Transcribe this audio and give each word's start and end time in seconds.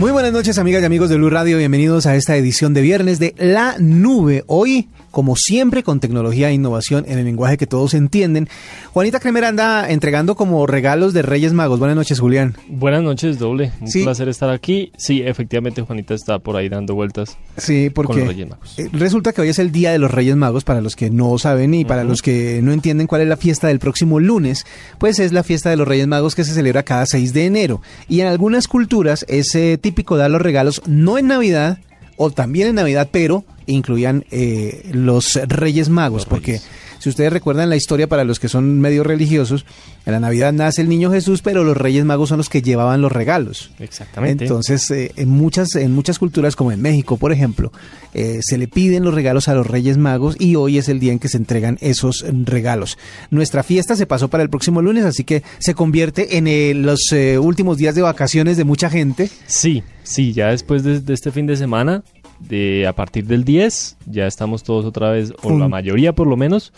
Muy 0.00 0.12
buenas 0.12 0.32
noches, 0.32 0.56
amigas 0.56 0.80
y 0.80 0.86
amigos 0.86 1.10
de 1.10 1.16
Blue 1.16 1.28
Radio. 1.28 1.58
Bienvenidos 1.58 2.06
a 2.06 2.16
esta 2.16 2.34
edición 2.34 2.72
de 2.72 2.80
viernes 2.80 3.18
de 3.18 3.34
La 3.36 3.76
Nube. 3.78 4.44
Hoy, 4.46 4.88
como 5.10 5.36
siempre, 5.36 5.82
con 5.82 6.00
tecnología 6.00 6.50
e 6.50 6.54
innovación 6.54 7.04
en 7.08 7.18
el 7.18 7.24
lenguaje 7.24 7.56
que 7.56 7.66
todos 7.66 7.94
entienden. 7.94 8.48
Juanita 8.92 9.20
Kremer 9.20 9.44
anda 9.44 9.90
entregando 9.90 10.34
como 10.36 10.66
regalos 10.66 11.12
de 11.12 11.22
Reyes 11.22 11.52
Magos. 11.52 11.78
Buenas 11.78 11.96
noches, 11.96 12.20
Julián. 12.20 12.56
Buenas 12.68 13.02
noches, 13.02 13.38
doble. 13.38 13.72
Un 13.80 13.88
Sí. 13.88 14.02
placer 14.04 14.28
estar 14.28 14.50
aquí. 14.50 14.92
Sí, 14.96 15.22
efectivamente, 15.22 15.82
Juanita 15.82 16.14
está 16.14 16.38
por 16.38 16.56
ahí 16.56 16.68
dando 16.68 16.94
vueltas. 16.94 17.36
Sí, 17.56 17.90
porque 17.90 18.12
Con 18.12 18.18
los 18.20 18.28
Reyes 18.28 18.48
Magos. 18.48 18.78
eh, 18.78 18.88
resulta 18.92 19.32
que 19.32 19.40
hoy 19.42 19.48
es 19.48 19.58
el 19.58 19.72
día 19.72 19.92
de 19.92 19.98
los 19.98 20.10
Reyes 20.10 20.36
Magos, 20.36 20.64
para 20.64 20.80
los 20.80 20.96
que 20.96 21.10
no 21.10 21.38
saben 21.38 21.74
y 21.74 21.84
para 21.84 22.04
los 22.04 22.22
que 22.22 22.60
no 22.62 22.72
entienden 22.72 23.06
cuál 23.06 23.22
es 23.22 23.28
la 23.28 23.36
fiesta 23.36 23.68
del 23.68 23.78
próximo 23.78 24.20
lunes, 24.20 24.64
pues 24.98 25.18
es 25.18 25.32
la 25.32 25.42
fiesta 25.42 25.70
de 25.70 25.76
los 25.76 25.86
Reyes 25.88 26.06
Magos 26.06 26.34
que 26.34 26.44
se 26.44 26.54
celebra 26.54 26.82
cada 26.82 27.06
6 27.06 27.32
de 27.32 27.46
enero. 27.46 27.82
Y 28.08 28.20
en 28.20 28.26
algunas 28.28 28.68
culturas 28.68 29.24
es 29.28 29.54
eh, 29.54 29.78
típico 29.80 30.16
dar 30.16 30.30
los 30.30 30.42
regalos 30.42 30.82
no 30.86 31.18
en 31.18 31.26
Navidad 31.28 31.78
o 32.22 32.30
también 32.30 32.68
en 32.68 32.74
Navidad, 32.74 33.08
pero 33.10 33.44
incluían 33.64 34.26
eh, 34.30 34.90
los 34.92 35.36
Reyes 35.48 35.88
Magos, 35.88 36.22
Los 36.22 36.26
porque 36.26 36.52
Reyes. 36.52 36.66
si 36.98 37.08
ustedes 37.08 37.32
recuerdan 37.32 37.70
la 37.70 37.76
historia 37.76 38.08
para 38.08 38.24
los 38.24 38.38
que 38.38 38.48
son 38.50 38.78
medio 38.78 39.04
religiosos, 39.04 39.64
en 40.04 40.12
la 40.12 40.20
Navidad 40.20 40.52
nace 40.52 40.82
el 40.82 40.90
niño 40.90 41.10
Jesús, 41.10 41.40
pero 41.40 41.64
los 41.64 41.78
Reyes 41.78 42.04
Magos 42.04 42.28
son 42.28 42.36
los 42.36 42.50
que 42.50 42.60
llevaban 42.60 43.00
los 43.00 43.10
regalos. 43.10 43.70
Exactamente. 43.78 44.44
Entonces, 44.44 44.90
eh, 44.90 45.12
en, 45.16 45.30
muchas, 45.30 45.74
en 45.76 45.92
muchas 45.92 46.18
culturas, 46.18 46.56
como 46.56 46.72
en 46.72 46.82
México, 46.82 47.16
por 47.16 47.32
ejemplo, 47.32 47.72
eh, 48.12 48.40
se 48.42 48.58
le 48.58 48.68
piden 48.68 49.02
los 49.02 49.14
regalos 49.14 49.48
a 49.48 49.54
los 49.54 49.66
Reyes 49.66 49.96
Magos 49.96 50.36
y 50.38 50.56
hoy 50.56 50.76
es 50.76 50.90
el 50.90 51.00
día 51.00 51.12
en 51.12 51.20
que 51.20 51.28
se 51.28 51.38
entregan 51.38 51.78
esos 51.80 52.26
regalos. 52.44 52.98
Nuestra 53.30 53.62
fiesta 53.62 53.96
se 53.96 54.04
pasó 54.04 54.28
para 54.28 54.42
el 54.42 54.50
próximo 54.50 54.82
lunes, 54.82 55.06
así 55.06 55.24
que 55.24 55.42
se 55.58 55.72
convierte 55.74 56.36
en 56.36 56.46
eh, 56.48 56.74
los 56.74 57.00
eh, 57.12 57.38
últimos 57.38 57.78
días 57.78 57.94
de 57.94 58.02
vacaciones 58.02 58.58
de 58.58 58.64
mucha 58.64 58.90
gente. 58.90 59.30
Sí, 59.46 59.84
sí, 60.02 60.34
ya 60.34 60.48
después 60.48 60.82
de, 60.82 61.00
de 61.00 61.14
este 61.14 61.30
fin 61.30 61.46
de 61.46 61.56
semana, 61.56 62.02
de 62.40 62.86
a 62.86 62.92
partir 62.94 63.26
del 63.26 63.44
10, 63.44 63.96
ya 64.06 64.26
estamos 64.26 64.62
todos 64.62 64.84
otra 64.84 65.10
vez, 65.10 65.32
o 65.42 65.56
la 65.56 65.68
mayoría 65.68 66.12
por 66.14 66.26
lo 66.26 66.36
menos, 66.36 66.72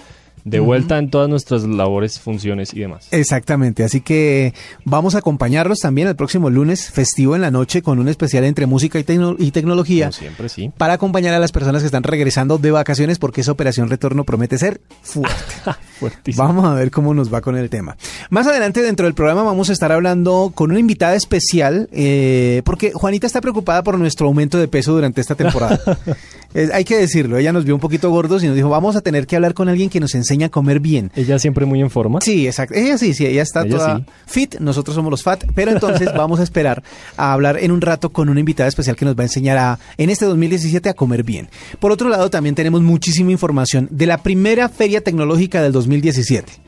de 0.44 0.58
vuelta 0.58 0.98
en 0.98 1.08
todas 1.08 1.28
nuestras 1.28 1.62
labores, 1.62 2.18
funciones 2.18 2.74
y 2.74 2.80
demás. 2.80 3.06
Exactamente, 3.12 3.84
así 3.84 4.00
que 4.00 4.54
vamos 4.84 5.14
a 5.14 5.18
acompañarlos 5.18 5.78
también 5.78 6.08
el 6.08 6.16
próximo 6.16 6.50
lunes, 6.50 6.90
festivo 6.90 7.36
en 7.36 7.42
la 7.42 7.52
noche, 7.52 7.80
con 7.80 8.00
un 8.00 8.08
especial 8.08 8.42
entre 8.44 8.66
música 8.66 8.98
y, 8.98 9.04
tecno- 9.04 9.36
y 9.38 9.52
tecnología. 9.52 10.06
Como 10.06 10.12
siempre, 10.18 10.48
sí. 10.48 10.72
Para 10.76 10.94
acompañar 10.94 11.32
a 11.34 11.38
las 11.38 11.52
personas 11.52 11.82
que 11.82 11.86
están 11.86 12.02
regresando 12.02 12.58
de 12.58 12.72
vacaciones, 12.72 13.20
porque 13.20 13.42
esa 13.42 13.52
operación 13.52 13.88
retorno 13.88 14.24
promete 14.24 14.58
ser 14.58 14.80
fuerte. 15.02 15.36
Fuertísimo. 16.00 16.44
Vamos 16.44 16.64
a 16.64 16.74
ver 16.74 16.90
cómo 16.90 17.14
nos 17.14 17.32
va 17.32 17.40
con 17.40 17.56
el 17.56 17.70
tema. 17.70 17.96
Más 18.32 18.46
adelante 18.46 18.80
dentro 18.80 19.04
del 19.04 19.12
programa 19.12 19.42
vamos 19.42 19.68
a 19.68 19.74
estar 19.74 19.92
hablando 19.92 20.52
con 20.54 20.70
una 20.70 20.80
invitada 20.80 21.14
especial, 21.14 21.90
eh, 21.92 22.62
porque 22.64 22.92
Juanita 22.92 23.26
está 23.26 23.42
preocupada 23.42 23.82
por 23.82 23.98
nuestro 23.98 24.26
aumento 24.26 24.56
de 24.56 24.68
peso 24.68 24.94
durante 24.94 25.20
esta 25.20 25.34
temporada. 25.34 25.78
Eh, 26.54 26.68
hay 26.74 26.84
que 26.84 26.98
decirlo, 26.98 27.38
ella 27.38 27.50
nos 27.50 27.64
vio 27.64 27.74
un 27.74 27.80
poquito 27.80 28.10
gordos 28.10 28.44
y 28.44 28.46
nos 28.46 28.54
dijo, 28.54 28.68
vamos 28.68 28.94
a 28.94 29.00
tener 29.00 29.26
que 29.26 29.36
hablar 29.36 29.54
con 29.54 29.70
alguien 29.70 29.88
que 29.88 30.00
nos 30.00 30.14
enseñe 30.14 30.44
a 30.44 30.48
comer 30.50 30.80
bien. 30.80 31.10
Ella 31.16 31.38
siempre 31.38 31.64
muy 31.64 31.80
en 31.80 31.88
forma. 31.88 32.20
Sí, 32.20 32.46
exacto. 32.46 32.74
Ella 32.74 32.98
sí, 32.98 33.14
sí, 33.14 33.24
ella 33.24 33.40
está 33.40 33.62
Ella 33.62 33.70
toda 33.74 33.96
sí. 33.96 34.04
fit, 34.26 34.56
nosotros 34.60 34.94
somos 34.94 35.10
los 35.10 35.22
fat, 35.22 35.44
pero 35.54 35.70
entonces 35.70 36.12
vamos 36.14 36.40
a 36.40 36.42
esperar 36.42 36.82
a 37.16 37.32
hablar 37.32 37.56
en 37.56 37.70
un 37.70 37.80
rato 37.80 38.10
con 38.10 38.28
una 38.28 38.38
invitada 38.38 38.68
especial 38.68 38.96
que 38.96 39.06
nos 39.06 39.16
va 39.16 39.22
a 39.22 39.28
enseñar 39.28 39.56
a, 39.56 39.78
en 39.96 40.10
este 40.10 40.26
2017 40.26 40.90
a 40.90 40.92
comer 40.92 41.22
bien. 41.22 41.48
Por 41.80 41.90
otro 41.90 42.10
lado, 42.10 42.28
también 42.28 42.54
tenemos 42.54 42.82
muchísima 42.82 43.30
información 43.30 43.88
de 43.90 44.04
la 44.04 44.18
primera 44.18 44.68
feria 44.68 45.00
tecnológica 45.00 45.62
del 45.62 45.72
2017. 45.72 46.61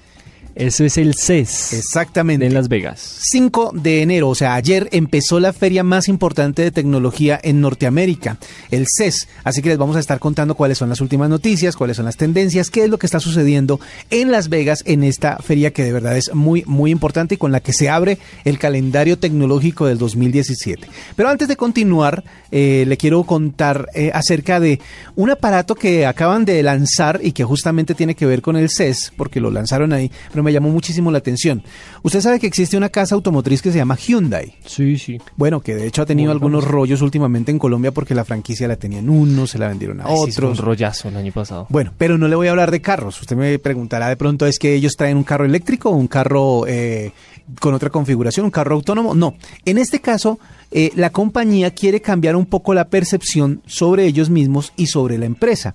Eso 0.54 0.84
es 0.84 0.98
el 0.98 1.14
CES 1.14 1.72
Exactamente. 1.72 2.44
de 2.46 2.52
Las 2.52 2.68
Vegas. 2.68 3.18
5 3.22 3.72
de 3.74 4.02
enero, 4.02 4.28
o 4.28 4.34
sea, 4.36 4.54
ayer 4.54 4.88
empezó 4.92 5.40
la 5.40 5.52
feria 5.52 5.82
más 5.82 6.08
importante 6.08 6.62
de 6.62 6.70
tecnología 6.70 7.40
en 7.42 7.60
Norteamérica, 7.60 8.38
el 8.70 8.86
CES. 8.88 9.26
Así 9.42 9.62
que 9.62 9.70
les 9.70 9.78
vamos 9.78 9.96
a 9.96 10.00
estar 10.00 10.20
contando 10.20 10.54
cuáles 10.54 10.78
son 10.78 10.88
las 10.88 11.00
últimas 11.00 11.28
noticias, 11.28 11.74
cuáles 11.74 11.96
son 11.96 12.06
las 12.06 12.16
tendencias, 12.16 12.70
qué 12.70 12.84
es 12.84 12.90
lo 12.90 12.98
que 12.98 13.06
está 13.06 13.18
sucediendo 13.18 13.80
en 14.10 14.30
Las 14.30 14.48
Vegas 14.48 14.82
en 14.86 15.02
esta 15.02 15.38
feria 15.38 15.72
que 15.72 15.82
de 15.82 15.92
verdad 15.92 16.16
es 16.16 16.32
muy, 16.34 16.62
muy 16.66 16.92
importante 16.92 17.34
y 17.34 17.38
con 17.38 17.50
la 17.50 17.60
que 17.60 17.72
se 17.72 17.88
abre 17.88 18.18
el 18.44 18.58
calendario 18.58 19.18
tecnológico 19.18 19.86
del 19.86 19.98
2017. 19.98 20.86
Pero 21.16 21.28
antes 21.28 21.48
de 21.48 21.56
continuar, 21.56 22.22
eh, 22.52 22.84
le 22.86 22.96
quiero 22.96 23.24
contar 23.24 23.88
eh, 23.94 24.12
acerca 24.14 24.60
de 24.60 24.80
un 25.16 25.30
aparato 25.30 25.74
que 25.74 26.06
acaban 26.06 26.44
de 26.44 26.62
lanzar 26.62 27.18
y 27.22 27.32
que 27.32 27.42
justamente 27.42 27.94
tiene 27.94 28.14
que 28.14 28.26
ver 28.26 28.40
con 28.40 28.56
el 28.56 28.70
CES, 28.70 29.12
porque 29.16 29.40
lo 29.40 29.50
lanzaron 29.50 29.92
ahí, 29.92 30.12
pero 30.30 30.43
me 30.44 30.52
llamó 30.52 30.68
muchísimo 30.68 31.10
la 31.10 31.18
atención. 31.18 31.62
Usted 32.02 32.20
sabe 32.20 32.38
que 32.38 32.46
existe 32.46 32.76
una 32.76 32.90
casa 32.90 33.14
automotriz 33.16 33.60
que 33.62 33.72
se 33.72 33.78
llama 33.78 33.96
Hyundai. 33.96 34.54
Sí, 34.66 34.96
sí. 34.98 35.18
Bueno, 35.36 35.60
que 35.60 35.74
de 35.74 35.86
hecho 35.86 36.02
ha 36.02 36.06
tenido 36.06 36.28
Muy 36.28 36.34
algunos 36.34 36.64
rollos 36.64 37.02
últimamente 37.02 37.50
en 37.50 37.58
Colombia 37.58 37.90
porque 37.92 38.14
la 38.14 38.24
franquicia 38.24 38.68
la 38.68 38.76
tenían 38.76 39.08
unos, 39.08 39.50
se 39.50 39.58
la 39.58 39.68
vendieron 39.68 40.00
a 40.00 40.04
Ay, 40.06 40.16
sí, 40.26 40.32
fue 40.32 40.44
un 40.44 40.52
otros. 40.52 40.58
rollazo 40.64 41.08
el 41.08 41.16
año 41.16 41.32
pasado. 41.32 41.66
Bueno, 41.70 41.92
pero 41.98 42.16
no 42.18 42.28
le 42.28 42.36
voy 42.36 42.46
a 42.46 42.50
hablar 42.50 42.70
de 42.70 42.80
carros. 42.80 43.20
Usted 43.20 43.36
me 43.36 43.58
preguntará 43.58 44.08
de 44.08 44.16
pronto, 44.16 44.46
¿es 44.46 44.58
que 44.58 44.74
ellos 44.74 44.94
traen 44.96 45.16
un 45.16 45.24
carro 45.24 45.44
eléctrico 45.44 45.90
o 45.90 45.94
un 45.96 46.06
carro 46.06 46.66
eh, 46.68 47.12
con 47.60 47.74
otra 47.74 47.90
configuración, 47.90 48.44
un 48.44 48.50
carro 48.52 48.74
autónomo? 48.76 49.14
No. 49.14 49.34
En 49.64 49.78
este 49.78 50.00
caso, 50.00 50.38
eh, 50.70 50.90
la 50.96 51.10
compañía 51.10 51.72
quiere 51.72 52.00
cambiar 52.00 52.36
un 52.36 52.46
poco 52.46 52.74
la 52.74 52.88
percepción 52.88 53.62
sobre 53.66 54.06
ellos 54.06 54.30
mismos 54.30 54.72
y 54.76 54.86
sobre 54.86 55.18
la 55.18 55.26
empresa. 55.26 55.74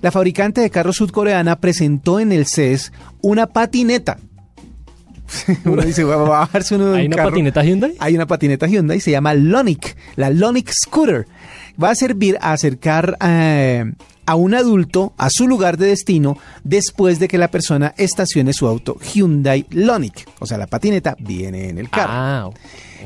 La 0.00 0.10
fabricante 0.10 0.60
de 0.60 0.70
carros 0.70 0.96
sudcoreana 0.96 1.60
presentó 1.60 2.20
en 2.20 2.32
el 2.32 2.46
CES 2.46 2.92
una 3.22 3.46
patineta. 3.46 4.18
uno 5.64 5.82
dice, 5.82 6.04
va 6.04 6.14
a 6.14 6.18
bajarse 6.18 6.76
uno 6.76 6.86
de 6.86 6.90
un 6.92 6.96
¿Hay 6.98 7.06
una 7.06 7.16
carro. 7.16 7.30
patineta 7.30 7.64
Hyundai? 7.64 7.94
Hay 7.98 8.14
una 8.14 8.26
patineta 8.26 8.66
Hyundai, 8.66 9.00
se 9.00 9.10
llama 9.10 9.34
Lonic, 9.34 9.96
la 10.16 10.30
Lonic 10.30 10.70
Scooter. 10.72 11.26
Va 11.82 11.90
a 11.90 11.94
servir 11.94 12.38
a 12.40 12.52
acercar 12.52 13.16
eh, 13.20 13.92
a 14.26 14.34
un 14.34 14.54
adulto 14.54 15.12
a 15.16 15.30
su 15.30 15.46
lugar 15.48 15.76
de 15.78 15.86
destino 15.86 16.36
después 16.64 17.18
de 17.18 17.28
que 17.28 17.38
la 17.38 17.48
persona 17.48 17.94
estacione 17.96 18.52
su 18.52 18.66
auto 18.66 18.98
Hyundai 19.00 19.66
Lonic. 19.70 20.28
O 20.40 20.46
sea, 20.46 20.58
la 20.58 20.66
patineta 20.66 21.16
viene 21.18 21.68
en 21.68 21.78
el 21.78 21.88
carro. 21.88 22.12
Ah, 22.12 22.50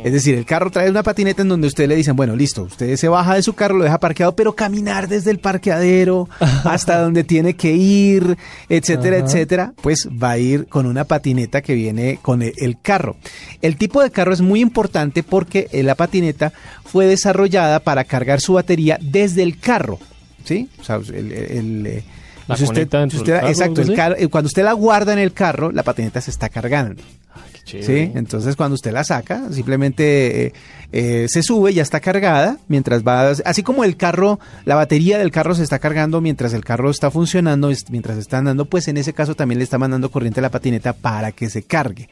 Es 0.03 0.12
decir, 0.12 0.34
el 0.34 0.47
carro 0.47 0.70
trae 0.70 0.88
una 0.88 1.03
patineta 1.03 1.42
en 1.42 1.48
donde 1.48 1.66
usted 1.66 1.86
le 1.86 1.97
dicen, 1.97 2.16
bueno, 2.16 2.34
listo, 2.34 2.62
usted 2.62 2.97
se 2.97 3.08
baja 3.08 3.34
de 3.34 3.42
su 3.42 3.53
carro, 3.53 3.76
lo 3.76 3.84
deja 3.84 4.00
parqueado, 4.00 4.34
pero 4.34 4.54
caminar 4.54 5.08
desde 5.08 5.31
el 5.31 5.41
parqueadero 5.41 6.28
hasta 6.64 7.00
donde 7.03 7.22
tiene 7.22 7.54
que 7.54 7.72
ir, 7.72 8.38
etcétera, 8.69 9.19
etcétera, 9.19 9.75
pues 9.82 10.08
va 10.10 10.31
a 10.31 10.38
ir 10.38 10.66
con 10.69 10.87
una 10.87 11.04
patineta 11.04 11.60
que 11.60 11.75
viene 11.75 12.19
con 12.22 12.41
el, 12.41 12.54
el 12.56 12.81
carro. 12.81 13.16
El 13.60 13.76
tipo 13.76 14.02
de 14.02 14.10
carro 14.10 14.32
es 14.32 14.41
muy 14.41 14.60
importante 14.60 15.22
porque 15.22 15.69
eh, 15.72 15.82
la 15.82 15.94
patineta 15.97 16.52
fue 16.84 17.04
desarrollada 17.06 17.81
para 17.81 18.04
cargar 18.04 18.41
su 18.41 18.54
batería 18.54 18.98
desde 19.02 19.42
el 19.42 19.58
carro, 19.58 19.98
¿sí? 20.44 20.68
O 20.80 20.84
sea, 20.84 20.96
el... 20.96 21.32
el, 21.32 21.86
eh, 21.86 22.04
La 22.48 22.56
si 22.56 22.64
usted- 22.64 22.74
conecta 22.74 23.00
dentro 23.00 23.18
si 23.18 23.24
del 23.24 23.34
usted- 23.34 23.40
carro, 23.40 23.48
exacto, 23.52 23.82
el 23.82 23.94
carro- 23.96 24.16
eh, 24.18 24.28
cuando 24.28 24.46
usted 24.48 24.64
la 24.64 24.72
guarda 24.72 25.12
en 25.12 25.18
el 25.20 25.32
carro, 25.32 25.70
la 25.72 25.82
patineta 25.82 26.20
se 26.20 26.30
está 26.30 26.48
cargando. 26.48 27.02
ah, 27.34 27.40
qué 27.64 27.82
¿sí? 27.82 28.10
Entonces 28.14 28.56
cuando 28.56 28.74
usted 28.74 28.92
la 28.92 29.04
saca, 29.04 29.52
simplemente 29.52 30.46
eh, 30.46 30.52
eh, 30.92 31.26
se 31.28 31.42
sube, 31.44 31.72
ya 31.72 31.82
está 31.82 32.00
cargada, 32.00 32.58
mientras 32.66 33.02
va, 33.04 33.31
así 33.44 33.62
como 33.62 33.84
el 33.84 33.96
carro, 33.96 34.40
la 34.64 34.75
batería 34.75 35.19
del 35.19 35.31
carro 35.31 35.54
se 35.54 35.62
está 35.62 35.78
cargando 35.78 36.20
mientras 36.20 36.52
el 36.52 36.64
carro 36.64 36.90
está 36.90 37.10
funcionando, 37.12 37.70
mientras 37.90 38.19
está 38.19 38.38
andando, 38.38 38.64
pues 38.64 38.88
en 38.88 38.96
ese 38.96 39.12
caso 39.12 39.36
también 39.36 39.58
le 39.58 39.64
está 39.64 39.78
mandando 39.78 40.10
corriente 40.10 40.40
a 40.40 40.43
la 40.43 40.50
patineta 40.50 40.93
para 40.93 41.31
que 41.31 41.48
se 41.50 41.62
cargue. 41.62 42.08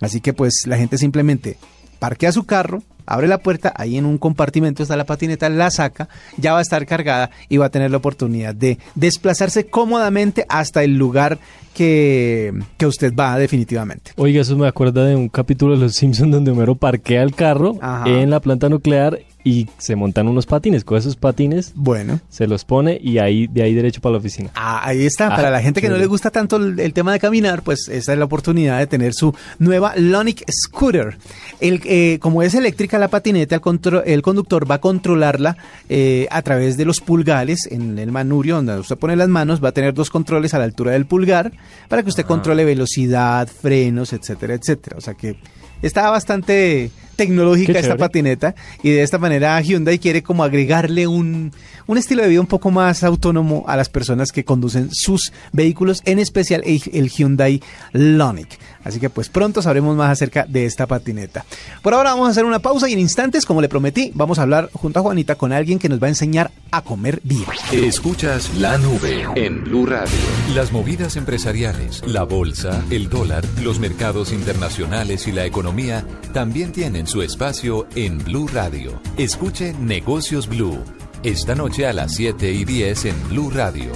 Así 0.00 0.20
que 0.20 0.32
pues 0.32 0.62
la 0.66 0.76
gente 0.76 0.98
simplemente 0.98 1.56
parquea 1.98 2.32
su 2.32 2.44
carro, 2.44 2.82
abre 3.06 3.26
la 3.26 3.38
puerta, 3.38 3.72
ahí 3.76 3.96
en 3.96 4.06
un 4.06 4.18
compartimento 4.18 4.82
está 4.82 4.96
la 4.96 5.06
patineta, 5.06 5.48
la 5.48 5.70
saca, 5.70 6.08
ya 6.36 6.52
va 6.52 6.58
a 6.58 6.62
estar 6.62 6.84
cargada 6.86 7.30
y 7.48 7.56
va 7.56 7.66
a 7.66 7.70
tener 7.70 7.90
la 7.90 7.96
oportunidad 7.96 8.54
de 8.54 8.78
desplazarse 8.94 9.66
cómodamente 9.66 10.44
hasta 10.48 10.84
el 10.84 10.96
lugar 10.96 11.38
que, 11.78 12.52
que 12.76 12.86
usted 12.86 13.14
va 13.14 13.38
definitivamente. 13.38 14.10
Oiga, 14.16 14.40
eso 14.42 14.56
me 14.56 14.66
acuerda 14.66 15.04
de 15.06 15.14
un 15.14 15.28
capítulo 15.28 15.74
de 15.74 15.80
Los 15.80 15.94
Simpsons 15.94 16.32
donde 16.32 16.50
Homero 16.50 16.74
parquea 16.74 17.22
el 17.22 17.34
carro 17.34 17.76
Ajá. 17.80 18.08
en 18.08 18.30
la 18.30 18.40
planta 18.40 18.68
nuclear 18.68 19.20
y 19.44 19.68
se 19.78 19.94
montan 19.96 20.26
unos 20.28 20.44
patines. 20.44 20.84
Con 20.84 20.98
esos 20.98 21.16
patines 21.16 21.72
Bueno. 21.74 22.20
se 22.28 22.46
los 22.48 22.64
pone 22.64 22.98
y 23.02 23.18
ahí 23.18 23.46
de 23.46 23.62
ahí 23.62 23.72
derecho 23.72 24.00
para 24.00 24.14
la 24.14 24.18
oficina. 24.18 24.50
Ah, 24.54 24.80
ahí 24.84 25.06
está. 25.06 25.28
Ah, 25.28 25.36
Para 25.36 25.50
la 25.50 25.62
gente 25.62 25.80
que 25.80 25.88
no 25.88 25.96
le 25.96 26.04
gusta 26.06 26.30
tanto 26.30 26.56
el, 26.56 26.78
el 26.80 26.92
tema 26.92 27.12
de 27.12 27.20
caminar, 27.20 27.62
pues 27.62 27.88
esta 27.88 28.12
es 28.12 28.18
la 28.18 28.24
oportunidad 28.26 28.78
de 28.78 28.86
tener 28.88 29.14
su 29.14 29.32
nueva 29.58 29.94
Lonic 29.96 30.44
Scooter. 30.50 31.16
El, 31.60 31.80
eh, 31.84 32.18
como 32.20 32.42
es 32.42 32.54
eléctrica 32.54 32.98
la 32.98 33.08
patineta, 33.08 33.54
el, 33.54 33.60
contro- 33.62 34.02
el 34.04 34.20
conductor 34.20 34.70
va 34.70 34.74
a 34.76 34.80
controlarla 34.80 35.56
eh, 35.88 36.26
a 36.30 36.42
través 36.42 36.76
de 36.76 36.84
los 36.84 37.00
pulgares 37.00 37.68
en 37.70 37.98
el 37.98 38.10
manurio 38.12 38.56
donde 38.56 38.78
usted 38.78 38.98
pone 38.98 39.16
las 39.16 39.28
manos. 39.28 39.64
Va 39.64 39.68
a 39.70 39.72
tener 39.72 39.94
dos 39.94 40.10
controles 40.10 40.52
a 40.52 40.58
la 40.58 40.64
altura 40.64 40.92
del 40.92 41.06
pulgar 41.06 41.52
para 41.88 42.02
que 42.02 42.08
usted 42.08 42.24
controle 42.24 42.64
velocidad, 42.64 43.48
frenos, 43.48 44.12
etcétera, 44.12 44.54
etcétera. 44.54 44.96
O 44.98 45.00
sea 45.00 45.14
que 45.14 45.36
está 45.82 46.10
bastante 46.10 46.90
tecnológica 47.18 47.72
Qué 47.72 47.80
esta 47.80 47.88
chévere. 47.94 47.98
patineta 47.98 48.54
y 48.80 48.90
de 48.90 49.02
esta 49.02 49.18
manera 49.18 49.60
Hyundai 49.60 49.98
quiere 49.98 50.22
como 50.22 50.44
agregarle 50.44 51.08
un, 51.08 51.52
un 51.88 51.98
estilo 51.98 52.22
de 52.22 52.28
vida 52.28 52.40
un 52.40 52.46
poco 52.46 52.70
más 52.70 53.02
autónomo 53.02 53.64
a 53.66 53.76
las 53.76 53.88
personas 53.88 54.30
que 54.30 54.44
conducen 54.44 54.88
sus 54.92 55.32
vehículos, 55.52 56.00
en 56.04 56.20
especial 56.20 56.62
el, 56.64 56.80
el 56.92 57.08
Hyundai 57.10 57.60
Lonic. 57.92 58.56
Así 58.84 59.00
que 59.00 59.10
pues 59.10 59.28
pronto 59.28 59.60
sabremos 59.60 59.96
más 59.96 60.10
acerca 60.12 60.46
de 60.48 60.64
esta 60.64 60.86
patineta. 60.86 61.44
Por 61.82 61.92
ahora 61.92 62.10
vamos 62.10 62.28
a 62.28 62.30
hacer 62.30 62.44
una 62.44 62.60
pausa 62.60 62.88
y 62.88 62.92
en 62.92 63.00
instantes, 63.00 63.44
como 63.44 63.60
le 63.60 63.68
prometí, 63.68 64.12
vamos 64.14 64.38
a 64.38 64.42
hablar 64.42 64.70
junto 64.72 65.00
a 65.00 65.02
Juanita 65.02 65.34
con 65.34 65.52
alguien 65.52 65.78
que 65.80 65.88
nos 65.88 66.00
va 66.00 66.06
a 66.06 66.10
enseñar 66.10 66.52
a 66.70 66.82
comer 66.82 67.20
bien. 67.24 67.44
Escuchas 67.72 68.54
la 68.54 68.78
nube 68.78 69.26
en 69.34 69.64
Blue 69.64 69.84
Radio. 69.86 70.14
Las 70.54 70.70
movidas 70.72 71.16
empresariales, 71.16 72.02
la 72.06 72.22
bolsa, 72.22 72.82
el 72.90 73.08
dólar, 73.08 73.44
los 73.60 73.80
mercados 73.80 74.32
internacionales 74.32 75.26
y 75.26 75.32
la 75.32 75.44
economía 75.44 76.06
también 76.32 76.70
tienen 76.72 77.07
su 77.08 77.22
espacio 77.22 77.86
en 77.94 78.18
Blue 78.18 78.46
Radio. 78.52 79.00
Escuche 79.16 79.72
Negocios 79.72 80.46
Blue. 80.46 80.78
Esta 81.22 81.54
noche 81.54 81.86
a 81.86 81.92
las 81.94 82.14
7 82.14 82.52
y 82.52 82.64
10 82.66 83.04
en 83.06 83.28
Blue 83.30 83.50
Radio. 83.50 83.90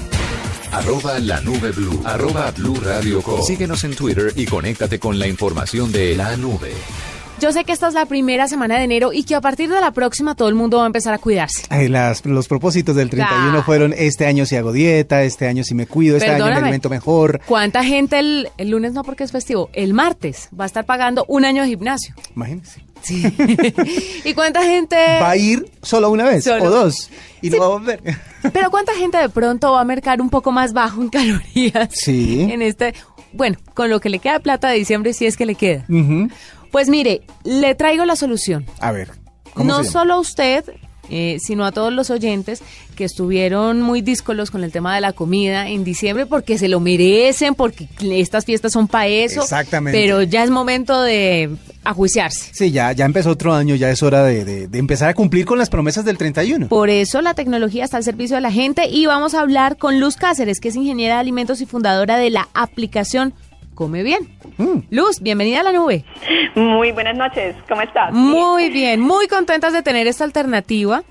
Arroba 0.73 1.19
la 1.19 1.41
nube 1.43 1.70
blue. 1.73 2.00
Arroba 2.06 2.50
Blue 2.53 2.76
Radio. 2.82 3.23
Síguenos 3.47 3.85
en 3.85 3.94
Twitter 3.94 4.32
y 4.35 4.47
conéctate 4.47 4.99
con 4.99 5.19
la 5.19 5.26
información 5.29 5.93
de 5.93 6.17
la 6.17 6.37
nube. 6.38 6.73
Yo 7.41 7.50
sé 7.53 7.64
que 7.64 7.73
esta 7.73 7.88
es 7.88 7.94
la 7.94 8.06
primera 8.06 8.47
semana 8.47 8.79
de 8.79 8.85
enero 8.85 9.12
y 9.12 9.25
que 9.25 9.35
a 9.35 9.41
partir 9.41 9.69
de 9.69 9.81
la 9.81 9.91
próxima 9.91 10.37
todo 10.37 10.49
el 10.49 10.55
mundo 10.55 10.76
va 10.79 10.85
a 10.85 10.87
empezar 10.87 11.12
a 11.12 11.19
cuidarse. 11.19 11.64
Ay, 11.70 11.88
las- 11.88 12.25
los 12.25 12.47
propósitos 12.47 12.94
del 12.94 13.11
31 13.11 13.59
Ah. 13.59 13.62
fueron 13.64 13.93
este 13.97 14.26
año 14.26 14.47
si 14.47 14.55
hago 14.55 14.70
dieta, 14.73 15.25
este 15.25 15.49
año 15.49 15.64
si 15.64 15.75
me 15.75 15.88
cuido, 15.88 16.17
este 16.17 16.31
año 16.31 16.47
me 16.47 16.53
alimento 16.55 16.88
mejor. 16.88 17.41
¿Cuánta 17.47 17.82
gente 17.82 18.20
el, 18.20 18.49
el 18.59 18.70
lunes 18.70 18.93
no 18.93 19.03
porque 19.03 19.25
es 19.25 19.32
festivo? 19.32 19.70
El 19.73 19.93
martes 19.93 20.50
va 20.59 20.64
a 20.64 20.67
estar 20.69 20.87
pagando 20.87 21.25
un 21.26 21.44
año 21.44 21.62
de 21.62 21.69
gimnasio. 21.70 22.14
Imagínense. 22.37 22.85
Sí. 23.02 23.22
¿Y 24.25 24.34
cuánta 24.34 24.62
gente... 24.62 24.96
Va 24.96 25.31
a 25.31 25.37
ir 25.37 25.66
solo 25.82 26.10
una 26.10 26.25
vez 26.25 26.44
Solo. 26.44 26.64
o 26.64 26.70
dos 26.70 27.10
y 27.40 27.50
no 27.50 27.58
va 27.58 27.66
a 27.66 27.69
volver. 27.69 28.00
Pero 28.52 28.70
cuánta 28.70 28.94
gente 28.94 29.19
de 29.19 29.28
pronto 29.28 29.72
va 29.72 29.81
a 29.81 29.84
mercar 29.84 30.20
un 30.20 30.31
poco 30.31 30.52
más 30.52 30.72
bajo 30.72 31.02
en 31.02 31.08
calorías. 31.10 31.88
Sí. 31.93 32.43
En 32.50 32.62
este, 32.62 32.94
bueno, 33.32 33.58
con 33.75 33.90
lo 33.90 34.00
que 34.00 34.08
le 34.08 34.19
queda 34.20 34.34
de 34.34 34.40
plata 34.40 34.69
de 34.69 34.76
diciembre 34.78 35.12
si 35.12 35.26
es 35.26 35.37
que 35.37 35.46
le 35.46 35.54
queda. 35.54 35.84
Pues 36.70 36.88
mire, 36.88 37.22
le 37.44 37.75
traigo 37.75 38.04
la 38.04 38.16
solución. 38.16 38.64
A 38.81 38.93
ver. 38.93 39.10
¿cómo 39.52 39.66
No 39.69 39.76
se 39.78 39.82
llama? 39.84 39.93
solo 39.93 40.14
a 40.14 40.20
usted, 40.20 40.64
eh, 41.10 41.37
sino 41.40 41.66
a 41.66 41.72
todos 41.72 41.93
los 41.93 42.08
oyentes 42.10 42.62
que 42.96 43.04
estuvieron 43.04 43.82
muy 43.82 44.00
díscolos 44.00 44.50
con 44.50 44.64
el 44.64 44.72
tema 44.72 44.94
de 44.94 45.00
la 45.02 45.12
comida 45.12 45.69
en 45.69 45.84
diciembre 45.84 46.25
porque 46.26 46.56
se 46.58 46.69
lo 46.69 46.81
merecen, 46.81 47.54
porque 47.54 47.88
estas 48.00 48.44
fiestas 48.46 48.72
son 48.72 48.88
para 48.88 49.08
eso. 49.08 49.43
Exactamente. 49.43 49.99
Pero 49.99 50.22
ya 50.22 50.44
es 50.44 50.50
momento 50.50 51.02
de 51.02 51.50
ajuiciarse. 51.84 52.50
Sí, 52.55 52.70
ya, 52.70 52.93
ya 52.93 53.05
empezó 53.05 53.31
otro 53.31 53.52
año, 53.55 53.75
ya 53.75 53.90
es 53.90 54.02
hora 54.02 54.23
de, 54.25 54.44
de- 54.44 54.69
de 54.69 54.79
empezar 54.79 55.08
a 55.08 55.14
cumplir 55.14 55.44
con 55.44 55.58
las 55.58 55.70
promesas 55.70 56.05
del 56.05 56.19
31. 56.19 56.69
Por 56.69 56.90
eso 56.90 57.20
la 57.23 57.34
tecnología 57.34 57.84
está 57.84 57.96
al 57.96 58.05
servicio 58.05 58.37
de 58.37 58.43
la 58.43 58.52
gente 58.52 58.88
y 58.88 59.06
vamos 59.06 59.34
a 59.34 59.40
hablar 59.40 59.76
con 59.76 60.00
Luz 60.00 60.17
Cáceres, 60.17 60.61
que 60.61 60.69
es 60.69 60.76
ingeniera 60.76 61.14
de 61.14 61.20
alimentos 61.20 61.61
y 61.61 61.67
fundadora 61.67 62.17
de 62.17 62.31
la 62.31 62.49
aplicación 62.55 63.34
Come 63.75 64.02
Bien. 64.02 64.29
Mm. 64.58 64.81
Luz, 64.90 65.20
bienvenida 65.20 65.61
a 65.61 65.62
la 65.62 65.73
nube. 65.73 66.05
Muy 66.55 66.93
buenas 66.93 67.17
noches, 67.17 67.56
¿cómo 67.69 67.81
estás? 67.81 68.12
Muy 68.12 68.69
bien, 68.69 69.00
muy 69.00 69.28
contentas 69.28 69.73
de 69.73 69.82
tener 69.82 70.06
esta 70.06 70.25
alternativa. 70.25 71.02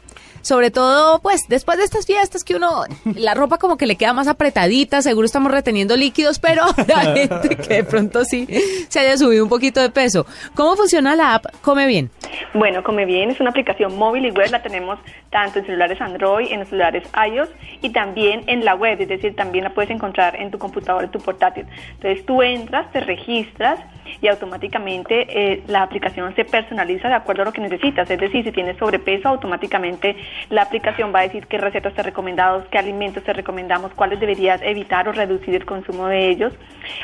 Sobre 0.41 0.71
todo, 0.71 1.19
pues, 1.21 1.47
después 1.47 1.77
de 1.77 1.83
estas 1.83 2.05
fiestas 2.05 2.43
que 2.43 2.55
uno, 2.55 2.83
la 3.15 3.33
ropa 3.33 3.57
como 3.57 3.77
que 3.77 3.85
le 3.85 3.95
queda 3.95 4.13
más 4.13 4.27
apretadita, 4.27 5.01
seguro 5.01 5.25
estamos 5.25 5.51
reteniendo 5.51 5.95
líquidos, 5.95 6.39
pero 6.39 6.63
habrá 6.77 7.13
gente 7.13 7.55
que 7.55 7.73
de 7.75 7.83
pronto 7.83 8.25
sí 8.25 8.47
se 8.87 8.99
haya 8.99 9.17
subido 9.17 9.43
un 9.43 9.49
poquito 9.49 9.81
de 9.81 9.89
peso. 9.89 10.25
¿Cómo 10.55 10.75
funciona 10.75 11.15
la 11.15 11.35
app 11.35 11.45
Come 11.61 11.85
Bien? 11.85 12.09
Bueno, 12.53 12.83
Come 12.83 13.05
Bien 13.05 13.29
es 13.29 13.39
una 13.39 13.49
aplicación 13.49 13.97
móvil 13.97 14.25
y 14.25 14.31
web, 14.31 14.49
la 14.51 14.61
tenemos 14.61 14.99
tanto 15.29 15.59
en 15.59 15.65
celulares 15.65 15.99
Android, 16.01 16.51
en 16.51 16.59
los 16.59 16.69
celulares 16.69 17.03
iOS 17.27 17.49
y 17.81 17.89
también 17.89 18.43
en 18.47 18.65
la 18.65 18.75
web, 18.75 18.99
es 18.99 19.07
decir, 19.07 19.35
también 19.35 19.63
la 19.63 19.71
puedes 19.71 19.91
encontrar 19.91 20.35
en 20.35 20.51
tu 20.51 20.57
computador, 20.57 21.03
en 21.03 21.11
tu 21.11 21.19
portátil. 21.19 21.65
Entonces 21.93 22.25
tú 22.25 22.41
entras, 22.41 22.91
te 22.91 22.99
registras 22.99 23.79
y 24.21 24.27
automáticamente 24.27 25.25
eh, 25.29 25.63
la 25.67 25.83
aplicación 25.83 26.35
se 26.35 26.45
personaliza 26.45 27.07
de 27.07 27.13
acuerdo 27.15 27.43
a 27.43 27.45
lo 27.45 27.53
que 27.53 27.61
necesitas. 27.61 28.09
Es 28.09 28.19
decir, 28.19 28.43
si 28.43 28.51
tienes 28.51 28.77
sobrepeso, 28.77 29.29
automáticamente 29.29 30.15
la 30.49 30.63
aplicación 30.63 31.13
va 31.13 31.19
a 31.19 31.23
decir 31.23 31.47
qué 31.47 31.57
recetas 31.57 31.93
te 31.93 32.03
recomendamos, 32.03 32.65
qué 32.71 32.77
alimentos 32.77 33.23
te 33.23 33.33
recomendamos, 33.33 33.93
cuáles 33.93 34.19
deberías 34.19 34.61
evitar 34.61 35.07
o 35.07 35.11
reducir 35.11 35.55
el 35.55 35.65
consumo 35.65 36.07
de 36.07 36.29
ellos. 36.29 36.53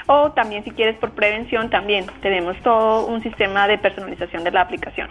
O 0.07 0.31
también 0.31 0.63
si 0.63 0.71
quieres 0.71 0.97
por 0.97 1.11
prevención, 1.11 1.69
también 1.69 2.05
tenemos 2.21 2.57
todo 2.63 3.07
un 3.07 3.21
sistema 3.21 3.67
de 3.67 3.77
personalización 3.77 4.43
de 4.43 4.51
la 4.51 4.61
aplicación. 4.61 5.09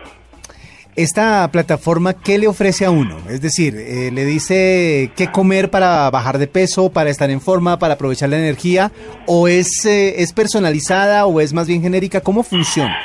Esta 0.96 1.46
plataforma, 1.52 2.14
¿qué 2.14 2.38
le 2.38 2.48
ofrece 2.48 2.86
a 2.86 2.90
uno? 2.90 3.18
Es 3.28 3.42
decir, 3.42 3.76
eh, 3.76 4.10
le 4.10 4.24
dice 4.24 5.10
qué 5.14 5.30
comer 5.30 5.68
para 5.70 6.08
bajar 6.08 6.38
de 6.38 6.46
peso, 6.46 6.90
para 6.90 7.10
estar 7.10 7.28
en 7.28 7.42
forma, 7.42 7.78
para 7.78 7.94
aprovechar 7.94 8.30
la 8.30 8.38
energía, 8.38 8.90
o 9.26 9.46
es, 9.46 9.84
eh, 9.84 10.22
es 10.22 10.32
personalizada 10.32 11.26
o 11.26 11.42
es 11.42 11.52
más 11.52 11.68
bien 11.68 11.82
genérica. 11.82 12.22
¿Cómo 12.22 12.42
funciona? 12.42 12.96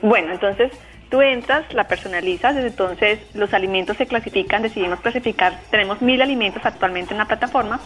Bueno, 0.00 0.32
entonces 0.32 0.70
tú 1.10 1.20
entras, 1.20 1.72
la 1.74 1.88
personalizas, 1.88 2.56
entonces 2.56 3.18
los 3.34 3.52
alimentos 3.52 3.96
se 3.96 4.06
clasifican, 4.06 4.62
decidimos 4.62 5.00
clasificar, 5.00 5.58
tenemos 5.70 6.00
mil 6.00 6.22
alimentos 6.22 6.64
actualmente 6.64 7.12
en 7.12 7.18
la 7.18 7.26
plataforma, 7.26 7.80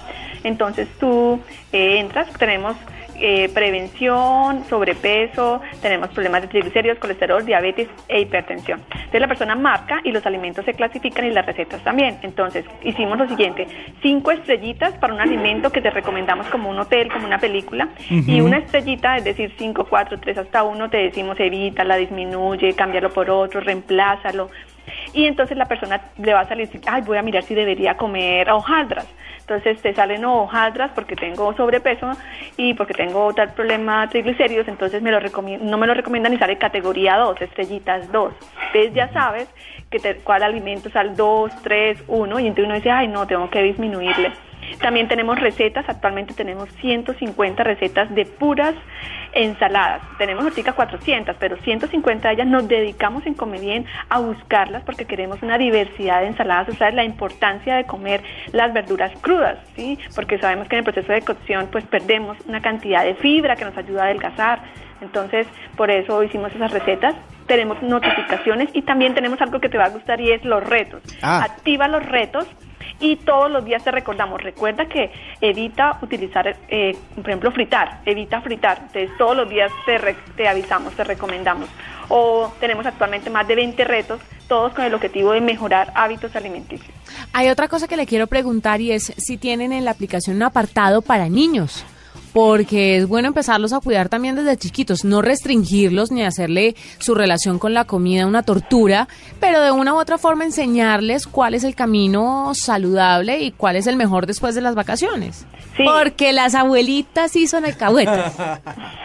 entonces 0.45 0.89
tú 1.01 1.41
eh, 1.73 1.99
entras, 1.99 2.29
tenemos 2.39 2.77
eh, 3.17 3.49
prevención, 3.53 4.65
sobrepeso, 4.65 5.61
tenemos 5.81 6.11
problemas 6.11 6.43
de 6.43 6.49
triglicéridos, 6.49 6.99
colesterol, 6.99 7.45
diabetes 7.45 7.89
e 8.09 8.21
hipertensión. 8.21 8.81
Entonces 8.91 9.21
la 9.21 9.29
persona 9.29 9.55
marca 9.55 10.01
y 10.05 10.13
los 10.13 10.25
alimentos 10.27 10.65
se 10.65 10.75
clasifican 10.75 11.25
y 11.27 11.31
las 11.31 11.47
recetas 11.47 11.83
también. 11.83 12.19
Entonces 12.23 12.65
hicimos 12.83 13.19
lo 13.19 13.29
siguiente, 13.29 13.67
cinco 14.03 14.31
estrellitas 14.31 14.95
para 14.95 15.15
un 15.15 15.21
alimento 15.21 15.71
que 15.71 15.81
te 15.81 15.91
recomendamos 15.91 16.47
como 16.49 16.71
un 16.71 16.79
hotel, 16.79 17.11
como 17.13 17.27
una 17.27 17.39
película, 17.39 17.89
y 18.09 18.41
una 18.41 18.59
estrellita, 18.59 19.17
es 19.17 19.25
decir, 19.25 19.55
cinco, 19.59 19.87
cuatro, 19.89 20.19
tres 20.19 20.39
hasta 20.39 20.63
uno, 20.63 20.91
te 20.91 20.99
decimos 20.99 21.39
evítala, 21.41 21.97
disminuye, 21.97 22.75
cámbialo 22.75 23.11
por 23.11 23.31
otro, 23.31 23.61
reemplázalo. 23.61 24.51
Y 25.13 25.27
entonces 25.27 25.57
la 25.57 25.67
persona 25.67 26.01
le 26.19 26.35
va 26.35 26.41
a 26.41 26.49
salir, 26.49 26.69
ay, 26.87 27.03
voy 27.03 27.17
a 27.17 27.23
mirar 27.23 27.43
si 27.43 27.55
debería 27.55 27.97
comer 27.97 28.51
hojaldras. 28.51 29.07
Entonces 29.47 29.81
te 29.83 29.93
salen 29.93 30.25
hojaldras 30.25 30.91
porque 30.95 31.17
tengo 31.17 31.55
sobrepeso 31.55 32.13
y 32.57 32.73
porque 32.73 32.95
tengo 32.95 33.35
tal 33.35 33.53
problema 33.53 34.09
triglicéridos, 34.09 34.69
entonces 34.69 35.03
me 35.03 35.11
lo 35.11 35.21
no 35.21 35.77
me 35.77 35.87
lo 35.87 35.93
recomiendan 35.93 36.33
y 36.33 36.39
sale 36.39 36.57
categoría 36.57 37.19
2, 37.19 37.43
estrellitas 37.43 38.11
2. 38.11 38.33
Entonces 38.69 38.95
ya 38.95 39.13
sabes 39.13 39.47
que 39.91 39.99
te, 39.99 40.17
cuál 40.17 40.45
alimento 40.45 40.89
sale 40.89 41.13
2, 41.15 41.53
3, 41.63 42.05
1 42.09 42.41
y 42.41 42.47
entonces 42.47 42.65
uno 42.65 42.75
dice, 42.75 42.91
ay, 42.91 43.09
no, 43.09 43.27
tengo 43.27 43.51
que 43.51 43.63
disminuirle. 43.63 44.33
También 44.81 45.09
tenemos 45.09 45.39
recetas, 45.41 45.85
actualmente 45.89 46.35
tenemos 46.35 46.69
150 46.81 47.63
recetas 47.65 48.15
de 48.15 48.27
puras 48.27 48.75
ensaladas. 49.35 50.03
Tenemos 50.19 50.45
ahorita 50.45 50.73
400, 50.73 51.37
pero 51.39 51.57
150 51.57 52.29
de 52.29 52.35
ellas 52.35 52.47
nos 52.47 52.69
dedicamos 52.69 53.27
en 53.27 53.35
Come 53.35 53.59
Bien 53.59 53.87
a 54.09 54.21
buscarlas 54.21 54.83
porque 54.85 55.07
queremos 55.07 55.43
una 55.43 55.59
diversidad 55.59 56.21
de 56.21 56.29
ensaladas, 56.29 56.69
o 56.69 56.75
sea, 56.75 56.91
la 56.91 57.05
importancia 57.05 57.77
de 57.77 57.85
comer 57.85 58.23
las 58.53 58.73
verduras 58.73 59.13
crudas, 59.21 59.59
¿sí? 59.77 59.99
Porque 60.15 60.39
sabemos 60.39 60.69
que 60.69 60.77
en 60.77 60.85
el 60.85 60.85
proceso 60.85 61.13
de 61.13 61.23
cocción 61.23 61.69
pues 61.71 61.85
perdemos 61.85 62.37
una 62.47 62.61
cantidad 62.61 63.05
de 63.05 63.15
fibra 63.17 63.57
que 63.57 63.65
nos 63.65 63.77
ayuda 63.77 64.03
a 64.03 64.05
adelgazar. 64.07 64.61
Entonces, 65.01 65.47
por 65.77 65.91
eso 65.91 66.23
hicimos 66.23 66.55
esas 66.55 66.71
recetas. 66.71 67.15
Tenemos 67.47 67.83
notificaciones 67.83 68.71
y 68.73 68.83
también 68.83 69.15
tenemos 69.15 69.41
algo 69.43 69.61
que 69.61 69.69
te 69.69 69.77
va 69.77 69.85
a 69.85 69.91
gustar 69.91 70.21
y 70.21 70.31
es 70.31 70.45
los 70.45 70.65
retos. 70.65 71.03
Ah. 71.21 71.45
Activa 71.45 71.89
los 71.89 72.07
retos 72.07 72.49
y 73.01 73.17
todos 73.17 73.51
los 73.51 73.65
días 73.65 73.83
te 73.85 73.91
recordamos, 73.91 74.43
recuerda 74.43 74.87
que 74.87 75.11
evita 75.41 75.99
utilizar, 76.03 76.57
eh, 76.69 76.97
por 77.15 77.27
ejemplo, 77.29 77.51
fritar, 77.53 78.01
evita 78.07 78.41
fritar. 78.41 78.79
Entonces 78.87 79.11
todos 79.19 79.37
los 79.37 79.49
días 79.49 79.71
te, 79.87 79.99
re- 79.99 80.17
te 80.37 80.49
avisamos, 80.49 80.95
te 80.95 81.05
recomendamos. 81.05 81.69
O 82.09 82.53
tenemos 82.61 82.85
actualmente 82.87 83.31
más 83.31 83.49
de 83.49 83.55
20 83.55 83.83
retos, 83.85 84.21
todos 84.49 84.73
con 84.75 84.85
el 84.85 84.93
objetivo 84.95 85.33
de 85.33 85.41
mejorar 85.41 85.91
hábitos 85.95 86.37
alimenticios. 86.37 86.95
Hay 87.33 87.49
otra 87.49 87.69
cosa 87.69 87.89
que 87.89 87.97
le 87.97 88.07
quiero 88.07 88.27
preguntar 88.27 88.81
y 88.81 88.93
es 88.93 89.13
si 89.17 89.39
tienen 89.39 89.73
en 89.73 89.85
la 89.85 89.91
aplicación 89.93 90.37
un 90.37 90.43
apartado 90.43 91.01
para 91.03 91.29
niños 91.29 91.85
porque 92.35 92.97
es 92.97 93.07
bueno 93.07 93.29
empezarlos 93.29 93.73
a 93.73 93.81
cuidar 93.81 94.09
también 94.09 94.35
desde 94.35 94.57
chiquitos, 94.57 95.05
no 95.05 95.23
restringirlos 95.23 96.11
ni 96.11 96.25
hacerle 96.25 96.75
su 96.99 97.15
relación 97.15 97.61
con 97.61 97.75
la 97.75 97.85
comida 97.85 98.27
una 98.27 98.43
tortura, 98.43 99.07
pero 99.41 99.63
de 99.63 99.71
una 99.71 99.95
u 99.95 99.99
otra 99.99 100.19
forma 100.19 100.45
enseñarles 100.45 101.29
cuál 101.29 101.55
es 101.55 101.63
el 101.63 101.77
camino 101.77 102.51
saludable 102.55 103.39
y 103.39 103.53
cuál 103.53 103.77
es 103.77 103.87
el 103.87 103.97
mejor 103.97 104.27
después 104.27 104.57
de 104.57 104.63
las 104.63 104.75
vacaciones. 104.75 105.47
Porque 105.77 106.33
las 106.33 106.57
abuelitas 106.57 107.31
sí 107.31 107.47
son 107.47 107.65
alcahuetas. 107.65 108.37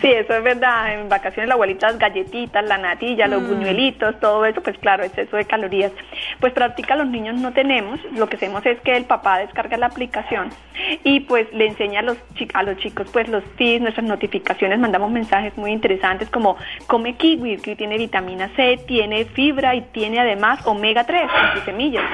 Sí, 0.00 0.10
eso 0.10 0.34
es 0.34 0.42
verdad. 0.42 0.94
En 0.94 1.08
vacaciones 1.08 1.48
la 1.48 1.54
abuelita 1.54 1.88
las 1.88 1.98
galletitas, 1.98 2.64
la 2.64 2.78
natilla, 2.78 3.26
los 3.26 3.42
mm. 3.42 3.48
buñuelitos, 3.48 4.20
todo 4.20 4.44
eso, 4.44 4.62
pues 4.62 4.76
claro, 4.78 5.04
exceso 5.04 5.36
de 5.36 5.44
calorías. 5.44 5.92
Pues 6.40 6.52
práctica 6.52 6.96
los 6.96 7.06
niños 7.06 7.36
no 7.36 7.52
tenemos. 7.52 7.98
Lo 8.12 8.28
que 8.28 8.36
hacemos 8.36 8.64
es 8.66 8.80
que 8.82 8.96
el 8.96 9.04
papá 9.04 9.38
descarga 9.38 9.76
la 9.76 9.86
aplicación 9.86 10.50
y 11.04 11.20
pues 11.20 11.50
le 11.52 11.66
enseña 11.66 12.00
a 12.00 12.02
los, 12.02 12.18
a 12.52 12.62
los 12.64 12.76
chicos 12.78 13.08
pues 13.12 13.28
los 13.28 13.44
tips, 13.56 13.82
nuestras 13.82 14.06
notificaciones, 14.06 14.78
mandamos 14.78 15.10
mensajes 15.10 15.56
muy 15.56 15.72
interesantes 15.72 16.28
como 16.30 16.56
come 16.86 17.16
kiwi, 17.16 17.58
que 17.58 17.76
tiene 17.76 17.98
vitamina 17.98 18.50
C, 18.56 18.78
tiene 18.86 19.24
fibra 19.24 19.74
y 19.74 19.82
tiene 19.92 20.20
además 20.20 20.66
omega 20.66 21.04
3 21.04 21.22
en 21.22 21.54
sus 21.54 21.64
semillas. 21.64 22.04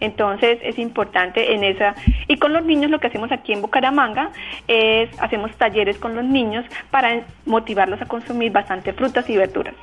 Entonces 0.00 0.58
es 0.62 0.78
importante 0.78 1.54
en 1.54 1.62
esa. 1.62 1.94
Y 2.26 2.36
con 2.36 2.52
los 2.52 2.64
niños 2.64 2.90
lo 2.90 2.98
que 2.98 3.06
hacemos 3.06 3.30
aquí 3.30 3.52
en 3.52 3.62
Bucaramanga 3.62 4.30
es 4.66 5.08
hacemos 5.20 5.52
talleres 5.56 5.96
con 5.98 6.16
los 6.16 6.24
niños 6.24 6.64
para 6.90 7.22
motivarlos 7.46 8.02
a 8.02 8.06
consumir 8.06 8.50
bastante 8.50 8.92
frutas 8.92 9.30
y 9.30 9.36
verduras. 9.36 9.74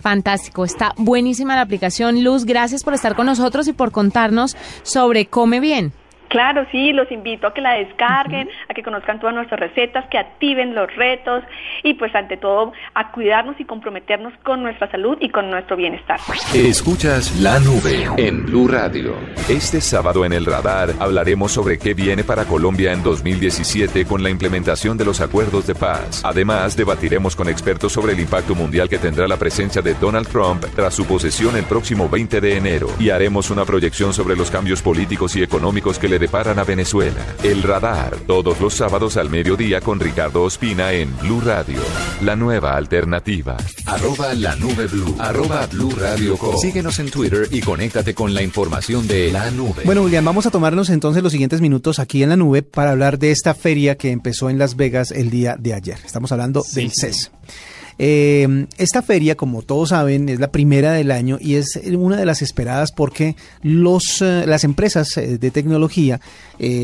Fantástico, 0.00 0.64
está 0.64 0.92
buenísima 0.96 1.56
la 1.56 1.62
aplicación 1.62 2.22
Luz. 2.22 2.44
Gracias 2.44 2.84
por 2.84 2.94
estar 2.94 3.16
con 3.16 3.26
nosotros 3.26 3.66
y 3.66 3.72
por 3.72 3.90
contarnos 3.90 4.56
sobre 4.82 5.26
Come 5.26 5.58
Bien. 5.58 5.92
Claro, 6.28 6.66
sí, 6.70 6.92
los 6.92 7.10
invito 7.10 7.46
a 7.46 7.54
que 7.54 7.60
la 7.60 7.74
descarguen, 7.74 8.48
a 8.68 8.74
que 8.74 8.82
conozcan 8.82 9.18
todas 9.18 9.34
nuestras 9.34 9.60
recetas, 9.60 10.06
que 10.10 10.18
activen 10.18 10.74
los 10.74 10.94
retos 10.94 11.42
y 11.82 11.94
pues 11.94 12.14
ante 12.14 12.36
todo 12.36 12.72
a 12.94 13.10
cuidarnos 13.12 13.58
y 13.58 13.64
comprometernos 13.64 14.32
con 14.42 14.62
nuestra 14.62 14.90
salud 14.90 15.16
y 15.20 15.30
con 15.30 15.50
nuestro 15.50 15.76
bienestar. 15.76 16.20
Escuchas 16.54 17.40
la 17.40 17.58
nube 17.60 18.08
en 18.16 18.44
Blue 18.44 18.68
Radio. 18.68 19.14
Este 19.48 19.80
sábado 19.80 20.24
en 20.24 20.32
el 20.32 20.44
radar 20.44 20.90
hablaremos 20.98 21.52
sobre 21.52 21.78
qué 21.78 21.94
viene 21.94 22.24
para 22.24 22.44
Colombia 22.44 22.92
en 22.92 23.02
2017 23.02 24.04
con 24.04 24.22
la 24.22 24.30
implementación 24.30 24.98
de 24.98 25.04
los 25.04 25.20
acuerdos 25.20 25.66
de 25.66 25.74
paz. 25.74 26.22
Además, 26.24 26.76
debatiremos 26.76 27.34
con 27.34 27.48
expertos 27.48 27.92
sobre 27.92 28.12
el 28.12 28.20
impacto 28.20 28.54
mundial 28.54 28.88
que 28.88 28.98
tendrá 28.98 29.26
la 29.26 29.36
presencia 29.36 29.80
de 29.82 29.94
Donald 29.94 30.28
Trump 30.28 30.64
tras 30.74 30.94
su 30.94 31.06
posesión 31.06 31.56
el 31.56 31.64
próximo 31.64 32.08
20 32.08 32.40
de 32.40 32.56
enero 32.56 32.88
y 32.98 33.10
haremos 33.10 33.50
una 33.50 33.64
proyección 33.64 34.12
sobre 34.12 34.36
los 34.36 34.50
cambios 34.50 34.82
políticos 34.82 35.34
y 35.36 35.42
económicos 35.42 35.98
que 35.98 36.08
le 36.08 36.17
deparan 36.18 36.58
a 36.58 36.64
Venezuela. 36.64 37.24
El 37.42 37.62
radar, 37.62 38.16
todos 38.26 38.60
los 38.60 38.74
sábados 38.74 39.16
al 39.16 39.30
mediodía 39.30 39.80
con 39.80 40.00
Ricardo 40.00 40.42
Ospina 40.42 40.92
en 40.92 41.16
Blue 41.18 41.40
Radio. 41.40 41.80
La 42.22 42.36
nueva 42.36 42.76
alternativa. 42.76 43.56
Arroba 43.86 44.34
la 44.34 44.56
nube 44.56 44.86
blue. 44.86 45.16
Arroba 45.18 45.66
blue 45.66 45.90
radio 45.98 46.38
Síguenos 46.60 46.98
en 46.98 47.10
Twitter 47.10 47.48
y 47.50 47.60
conéctate 47.60 48.14
con 48.14 48.34
la 48.34 48.42
información 48.42 49.06
de 49.06 49.32
la 49.32 49.50
nube. 49.50 49.82
Bueno, 49.84 50.02
Julián, 50.02 50.24
vamos 50.24 50.46
a 50.46 50.50
tomarnos 50.50 50.90
entonces 50.90 51.22
los 51.22 51.32
siguientes 51.32 51.60
minutos 51.60 51.98
aquí 51.98 52.22
en 52.22 52.30
la 52.30 52.36
nube 52.36 52.62
para 52.62 52.90
hablar 52.90 53.18
de 53.18 53.30
esta 53.30 53.54
feria 53.54 53.96
que 53.96 54.10
empezó 54.10 54.50
en 54.50 54.58
Las 54.58 54.76
Vegas 54.76 55.10
el 55.10 55.30
día 55.30 55.56
de 55.58 55.74
ayer. 55.74 55.98
Estamos 56.04 56.32
hablando 56.32 56.64
del 56.74 56.90
CES. 56.92 57.30
Eh, 57.98 58.66
esta 58.76 59.02
feria, 59.02 59.36
como 59.36 59.62
todos 59.62 59.88
saben, 59.88 60.28
es 60.28 60.38
la 60.38 60.52
primera 60.52 60.92
del 60.92 61.10
año 61.10 61.38
y 61.40 61.56
es 61.56 61.78
una 61.92 62.16
de 62.16 62.26
las 62.26 62.42
esperadas 62.42 62.92
porque 62.92 63.34
los, 63.62 64.22
eh, 64.22 64.44
las 64.46 64.62
empresas 64.62 65.16
eh, 65.16 65.38
de 65.38 65.50
tecnología 65.50 66.20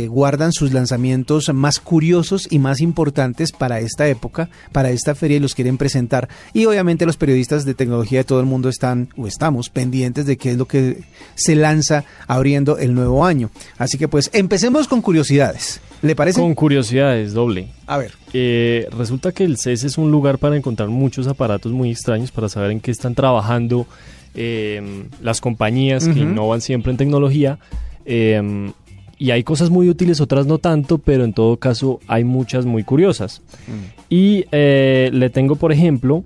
guardan 0.08 0.52
sus 0.52 0.72
lanzamientos 0.72 1.52
más 1.52 1.80
curiosos 1.80 2.46
y 2.48 2.60
más 2.60 2.80
importantes 2.80 3.50
para 3.50 3.80
esta 3.80 4.06
época, 4.06 4.48
para 4.70 4.90
esta 4.90 5.16
feria 5.16 5.38
y 5.38 5.40
los 5.40 5.56
quieren 5.56 5.78
presentar. 5.78 6.28
Y 6.52 6.66
obviamente 6.66 7.06
los 7.06 7.16
periodistas 7.16 7.64
de 7.64 7.74
tecnología 7.74 8.20
de 8.20 8.24
todo 8.24 8.38
el 8.38 8.46
mundo 8.46 8.68
están 8.68 9.08
o 9.16 9.26
estamos 9.26 9.70
pendientes 9.70 10.26
de 10.26 10.36
qué 10.36 10.52
es 10.52 10.58
lo 10.58 10.68
que 10.68 11.02
se 11.34 11.56
lanza 11.56 12.04
abriendo 12.28 12.78
el 12.78 12.94
nuevo 12.94 13.24
año. 13.24 13.50
Así 13.76 13.98
que 13.98 14.06
pues 14.06 14.30
empecemos 14.32 14.86
con 14.86 15.02
curiosidades. 15.02 15.80
¿Le 16.04 16.14
parece? 16.14 16.38
Con 16.38 16.54
curiosidades, 16.54 17.32
doble. 17.32 17.68
A 17.86 17.96
ver. 17.96 18.12
Eh, 18.34 18.86
resulta 18.96 19.32
que 19.32 19.42
el 19.44 19.56
CES 19.56 19.84
es 19.84 19.98
un 19.98 20.10
lugar 20.10 20.38
para 20.38 20.54
encontrar 20.54 20.90
muchos 20.90 21.26
aparatos 21.26 21.72
muy 21.72 21.90
extraños 21.90 22.30
para 22.30 22.50
saber 22.50 22.72
en 22.72 22.80
qué 22.80 22.90
están 22.90 23.14
trabajando 23.14 23.86
em, 24.34 25.08
las 25.22 25.40
compañías 25.40 26.06
que 26.06 26.20
innovan 26.20 26.60
siempre 26.60 26.90
en 26.90 26.98
tecnología. 26.98 27.58
Em, 28.04 28.72
y 29.16 29.30
hay 29.30 29.44
cosas 29.44 29.70
muy 29.70 29.88
útiles, 29.88 30.20
otras 30.20 30.46
no 30.46 30.58
tanto, 30.58 30.98
pero 30.98 31.24
en 31.24 31.32
todo 31.32 31.56
caso 31.56 32.00
hay 32.06 32.24
muchas 32.24 32.66
muy 32.66 32.84
curiosas. 32.84 33.40
Mm. 33.66 34.00
Y 34.10 34.44
eh, 34.52 35.08
le 35.10 35.30
tengo, 35.30 35.56
por 35.56 35.72
ejemplo, 35.72 36.22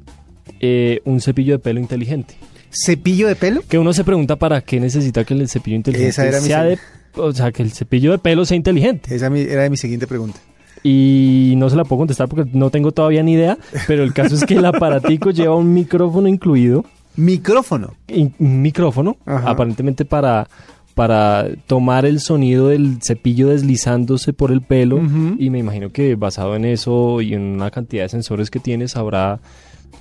eh, 0.59 1.03
un 1.05 1.21
cepillo 1.21 1.53
de 1.53 1.59
pelo 1.61 1.79
inteligente. 1.79 2.35
¿Cepillo 2.71 3.29
de 3.29 3.37
pelo? 3.37 3.63
Que 3.69 3.79
uno 3.79 3.93
se 3.93 4.03
pregunta 4.03 4.35
para 4.35 4.61
qué 4.61 4.81
necesita 4.81 5.23
que 5.23 5.35
el 5.35 5.49
cepillo 5.49 5.77
inteligente 5.77 6.41
sea 6.41 6.65
de 6.65 6.79
o 7.17 7.33
sea, 7.33 7.53
que 7.53 7.63
el 7.63 7.73
cepillo 7.73 8.13
de 8.13 8.19
pelo 8.19 8.45
sea 8.45 8.57
inteligente. 8.57 9.15
Esa 9.15 9.27
era 9.27 9.69
mi 9.69 9.77
siguiente 9.77 10.07
pregunta. 10.07 10.41
Y 10.83 11.55
no 11.57 11.69
se 11.69 11.77
la 11.77 11.85
puedo 11.85 12.01
contestar 12.01 12.29
porque 12.29 12.49
no 12.53 12.71
tengo 12.71 12.93
todavía 12.93 13.23
ni 13.23 13.33
idea, 13.33 13.59
pero 13.87 14.03
el 14.05 14.13
caso 14.13 14.35
es 14.35 14.45
que 14.45 14.55
el 14.55 14.65
aparatico 14.65 15.31
lleva 15.31 15.57
un 15.57 15.75
micrófono 15.75 16.29
incluido. 16.29 16.85
¿Micrófono? 17.17 17.95
un 18.09 18.63
micrófono, 18.63 19.17
aparentemente 19.27 20.05
para, 20.05 20.49
para 20.95 21.49
tomar 21.67 22.07
el 22.07 22.21
sonido 22.21 22.69
del 22.69 23.03
cepillo 23.03 23.49
deslizándose 23.49 24.33
por 24.33 24.53
el 24.53 24.63
pelo. 24.63 25.01
Y 25.39 25.51
me 25.51 25.59
imagino 25.59 25.91
que 25.91 26.15
basado 26.15 26.55
en 26.55 26.65
eso 26.65 27.21
y 27.21 27.35
en 27.35 27.43
una 27.43 27.73
cantidad 27.73 28.05
de 28.05 28.11
sensores 28.11 28.51
que 28.51 28.61
tiene, 28.61 28.87
sabrá 28.87 29.41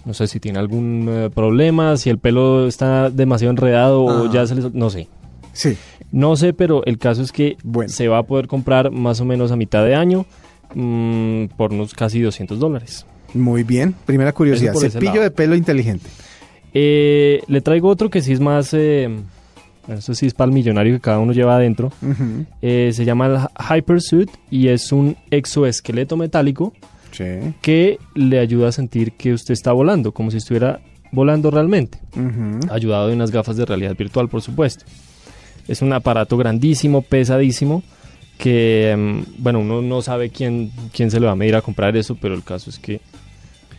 no 0.06 0.14
sé 0.14 0.28
si 0.28 0.40
tiene 0.40 0.58
algún 0.58 1.08
eh, 1.10 1.30
problema, 1.34 1.98
si 1.98 2.10
el 2.10 2.18
pelo 2.18 2.66
está 2.66 3.10
demasiado 3.10 3.52
enredado 3.52 4.06
o 4.06 4.32
ya 4.32 4.48
se 4.48 4.56
le... 4.56 4.70
No 4.74 4.90
sé. 4.90 5.10
Sí. 5.58 5.76
No 6.12 6.36
sé, 6.36 6.54
pero 6.54 6.86
el 6.86 7.00
caso 7.00 7.24
es 7.24 7.32
que 7.32 7.58
se 7.88 8.08
va 8.08 8.20
a 8.20 8.24
poder 8.24 8.48
comprar 8.48 8.92
más 8.92 9.20
o 9.22 9.26
menos 9.26 9.52
a 9.52 9.56
mitad 9.56 9.84
de 9.84 9.96
año 9.96 10.28
mm, 10.76 11.46
por 11.58 11.74
unos 11.74 11.96
casi 11.96 12.22
200 12.22 12.60
dólares. 12.60 13.08
Muy 13.34 13.64
bien. 13.64 13.96
Primera 14.06 14.32
curiosidad. 14.34 14.76
Cepillo 14.76 15.22
de 15.22 15.32
pelo 15.32 15.56
inteligente. 15.56 16.08
Eh, 16.74 17.42
le 17.48 17.62
traigo 17.62 17.90
otro 17.90 18.10
que 18.10 18.22
sí 18.22 18.34
es 18.34 18.40
más... 18.40 18.74
Eh, 18.74 19.10
eso 19.88 20.14
sí 20.14 20.28
es 20.28 20.34
para 20.34 20.50
el 20.50 20.54
millonario 20.54 20.94
que 20.94 21.00
cada 21.02 21.18
uno 21.18 21.34
lleva 21.34 21.56
adentro. 21.56 21.92
Eh, 22.62 22.92
se 22.94 23.06
llama 23.06 23.26
el 23.26 23.38
Hypersuit 23.58 24.30
y 24.52 24.68
es 24.68 24.92
un 24.92 25.16
exoesqueleto 25.32 26.18
metálico 26.18 26.74
que 27.62 27.98
le 28.14 28.40
ayuda 28.40 28.68
a 28.68 28.72
sentir 28.72 29.14
que 29.14 29.34
usted 29.34 29.54
está 29.54 29.72
volando, 29.72 30.12
como 30.12 30.30
si 30.30 30.38
estuviera 30.38 30.82
volando 31.12 31.50
realmente. 31.50 32.00
Ayudado 32.70 33.08
de 33.08 33.16
unas 33.16 33.32
gafas 33.32 33.56
de 33.58 33.66
realidad 33.66 33.96
virtual, 33.98 34.28
por 34.28 34.42
supuesto. 34.42 34.86
Es 35.68 35.82
un 35.82 35.94
aparato 35.94 36.38
grandísimo, 36.38 37.02
pesadísimo, 37.02 37.84
que, 38.38 38.92
em, 38.92 39.26
bueno, 39.38 39.60
uno 39.60 39.82
no 39.82 40.02
sabe 40.02 40.30
quién, 40.30 40.72
quién 40.94 41.12
se 41.12 41.20
le 41.20 41.26
va 41.26 41.34
a 41.34 41.36
medir 41.36 41.56
a 41.56 41.62
comprar 41.62 41.96
eso, 41.98 42.16
pero 42.16 42.36
el 42.36 42.44
caso 42.44 42.70
es 42.70 42.80
que 42.80 43.02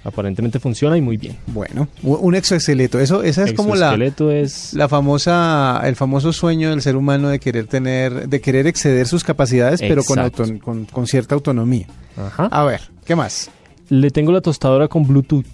aparentemente 0.04 0.58
funciona 0.58 0.96
y 0.96 1.00
muy 1.00 1.16
bien. 1.16 1.36
Bueno, 1.46 1.88
un 2.02 2.34
exoesqueleto, 2.34 2.98
eso 2.98 3.22
esa 3.22 3.44
es 3.44 3.52
como 3.52 3.74
la 3.74 3.94
es 3.94 4.74
la 4.74 4.88
famosa 4.88 5.80
el 5.84 5.96
famoso 5.96 6.32
sueño 6.32 6.70
del 6.70 6.82
ser 6.82 6.96
humano 6.96 7.28
de 7.28 7.38
querer 7.38 7.66
tener 7.66 8.28
de 8.28 8.40
querer 8.40 8.66
exceder 8.66 9.06
sus 9.06 9.24
capacidades, 9.24 9.80
pero 9.80 10.02
con, 10.04 10.58
con, 10.58 10.84
con, 10.86 11.06
cierta 11.06 11.34
autonomía. 11.34 11.86
Ajá. 12.16 12.46
A 12.46 12.64
ver, 12.64 12.80
¿qué 13.04 13.14
más? 13.14 13.50
Le 13.88 14.10
tengo 14.10 14.32
la 14.32 14.40
tostadora 14.40 14.88
con 14.88 15.06
Bluetooth. 15.06 15.46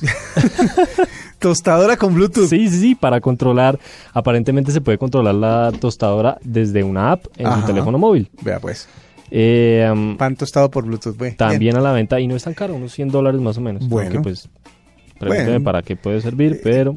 Tostadora 1.40 1.96
con 1.96 2.14
Bluetooth. 2.14 2.48
Sí, 2.48 2.68
sí, 2.68 2.80
sí, 2.80 2.94
para 2.94 3.20
controlar. 3.20 3.78
Aparentemente 4.12 4.72
se 4.72 4.80
puede 4.80 4.98
controlar 4.98 5.34
la 5.34 5.72
tostadora 5.80 6.38
desde 6.44 6.84
una 6.84 7.12
app 7.12 7.26
en 7.36 7.52
su 7.52 7.66
teléfono 7.66 7.98
móvil. 7.98 8.30
Vea 8.42 8.60
pues. 8.60 8.88
Eh, 9.30 9.88
Pan 10.18 10.36
tostado 10.36 10.70
por 10.70 10.84
Bluetooth, 10.84 11.16
güey. 11.16 11.34
También 11.36 11.76
a 11.76 11.80
la 11.80 11.92
venta 11.92 12.20
y 12.20 12.26
no 12.26 12.36
es 12.36 12.44
tan 12.44 12.54
caro, 12.54 12.74
unos 12.74 12.92
100 12.92 13.08
dólares 13.08 13.40
más 13.40 13.56
o 13.56 13.60
menos. 13.60 13.88
Bueno. 13.88 14.22
pues, 14.22 14.48
pregúnteme 15.18 15.60
para 15.60 15.82
qué 15.82 15.96
puede 15.96 16.20
servir, 16.20 16.52
eh, 16.52 16.60
pero 16.62 16.96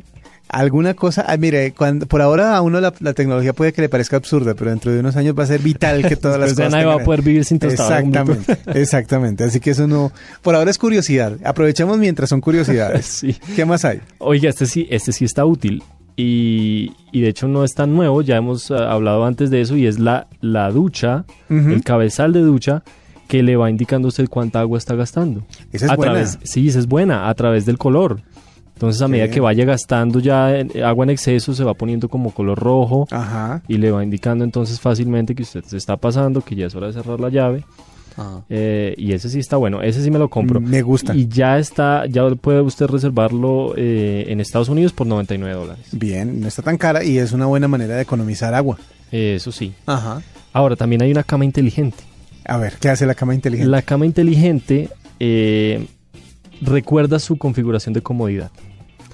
alguna 0.50 0.94
cosa, 0.94 1.26
ah, 1.28 1.38
mire, 1.38 1.74
cuando, 1.74 2.06
por 2.06 2.22
ahora 2.22 2.56
a 2.56 2.62
uno 2.62 2.80
la, 2.80 2.92
tecnología 2.92 3.54
puede 3.54 3.74
que 3.74 3.82
le 3.82 3.90
parezca 3.90 4.18
absurda, 4.18 4.54
pero 4.54 4.70
dentro 4.70 4.92
de 4.92 5.00
unos 5.00 5.16
años 5.16 5.36
va 5.38 5.44
a 5.44 5.48
ser 5.48 5.62
vital 5.62 6.08
que 6.08 6.16
todas 6.16 6.40
las 6.40 6.54
cosas. 6.54 6.72
nadie 6.72 6.86
va 6.86 6.96
a 6.96 7.00
poder 7.00 7.22
vivir 7.22 7.46
sin 7.46 7.60
tostadora. 7.60 8.00
Exactamente, 8.00 8.58
exactamente. 8.80 9.44
Así 9.44 9.60
que 9.60 9.72
eso 9.72 9.88
no, 9.88 10.12
por 10.42 10.56
ahora 10.56 10.70
es 10.72 10.78
curiosidad. 10.78 11.38
Aprovechemos 11.44 11.98
mientras 11.98 12.30
son 12.30 12.42
curiosidades. 12.42 13.06
sí. 13.06 13.38
¿Qué 13.56 13.66
más 13.66 13.86
hay? 13.86 14.02
Oiga, 14.20 14.50
este 14.50 14.66
sí, 14.66 14.88
este 14.90 15.12
sí 15.12 15.26
está 15.26 15.46
útil. 15.46 15.84
Y, 16.16 16.92
y, 17.12 17.22
de 17.22 17.30
hecho 17.30 17.48
no 17.48 17.64
es 17.64 17.74
tan 17.74 17.96
nuevo, 17.96 18.22
ya 18.22 18.38
hemos 18.38 18.70
ah, 18.70 18.92
hablado 18.92 19.26
antes 19.26 19.50
de 19.50 19.62
eso, 19.62 19.76
y 19.76 19.88
es 19.88 19.98
la, 19.98 20.28
la 20.42 20.70
ducha, 20.70 21.26
el 21.50 21.84
cabezal 21.84 22.34
de 22.34 22.42
ducha, 22.42 22.84
que 23.28 23.42
le 23.42 23.56
va 23.56 23.72
indicando 23.72 24.10
usted 24.10 24.30
cuánta 24.30 24.60
agua 24.60 24.78
está 24.78 24.94
gastando. 24.94 25.44
Esa 25.72 25.88
es 25.88 25.98
buena. 25.98 26.26
sí, 26.44 26.68
esa 26.68 26.78
es 26.78 26.88
buena, 26.88 27.30
a 27.30 27.34
través 27.34 27.66
del 27.66 27.80
color. 27.80 28.22
Entonces 28.74 29.02
a 29.02 29.08
medida 29.08 29.30
que 29.30 29.40
vaya 29.40 29.66
gastando 29.66 30.20
ya 30.20 30.48
agua 30.84 31.06
en 31.06 31.12
exceso 31.12 31.54
se 31.54 31.64
va 31.64 31.74
poniendo 31.74 32.10
como 32.10 32.32
color 32.32 32.60
rojo 32.60 33.08
y 33.68 33.78
le 33.78 33.92
va 33.92 34.04
indicando 34.04 34.44
entonces 34.44 34.80
fácilmente 34.80 35.36
que 35.36 35.44
usted 35.44 35.64
se 35.64 35.78
está 35.78 35.98
pasando, 35.98 36.42
que 36.42 36.56
ya 36.56 36.66
es 36.66 36.76
hora 36.76 36.88
de 36.88 36.94
cerrar 36.94 37.20
la 37.20 37.30
llave 37.30 37.64
Eh, 38.50 38.94
y 38.98 39.14
ese 39.14 39.30
sí 39.30 39.40
está 39.40 39.58
bueno, 39.58 39.82
ese 39.82 40.04
sí 40.04 40.12
me 40.12 40.20
lo 40.20 40.30
compro. 40.30 40.60
Me 40.60 40.82
gusta. 40.82 41.16
Y 41.16 41.28
ya 41.28 41.58
está, 41.58 42.06
ya 42.06 42.30
puede 42.36 42.62
usted 42.62 42.86
reservarlo 42.88 43.74
eh, 43.76 44.26
en 44.28 44.40
Estados 44.40 44.70
Unidos 44.70 44.94
por 44.94 45.08
99 45.08 45.56
dólares. 45.56 45.88
Bien, 45.92 46.40
no 46.40 46.48
está 46.48 46.62
tan 46.62 46.78
cara 46.78 47.04
y 47.04 47.18
es 47.18 47.32
una 47.32 47.46
buena 47.46 47.68
manera 47.68 47.96
de 47.96 48.02
economizar 48.04 48.54
agua. 48.54 48.78
Eso 49.12 49.52
sí. 49.52 49.74
Ajá. 49.86 50.22
Ahora, 50.54 50.76
también 50.76 51.02
hay 51.02 51.12
una 51.12 51.24
cama 51.24 51.46
inteligente. 51.46 52.04
A 52.46 52.58
ver, 52.58 52.74
¿qué 52.80 52.90
hace 52.90 53.06
la 53.06 53.16
cama 53.16 53.34
inteligente? 53.34 53.70
La 53.70 53.82
cama 53.82 54.06
inteligente 54.06 54.90
eh, 55.20 55.88
recuerda 56.66 57.20
su 57.20 57.38
configuración 57.38 57.94
de 57.94 58.02
comodidad. 58.02 58.52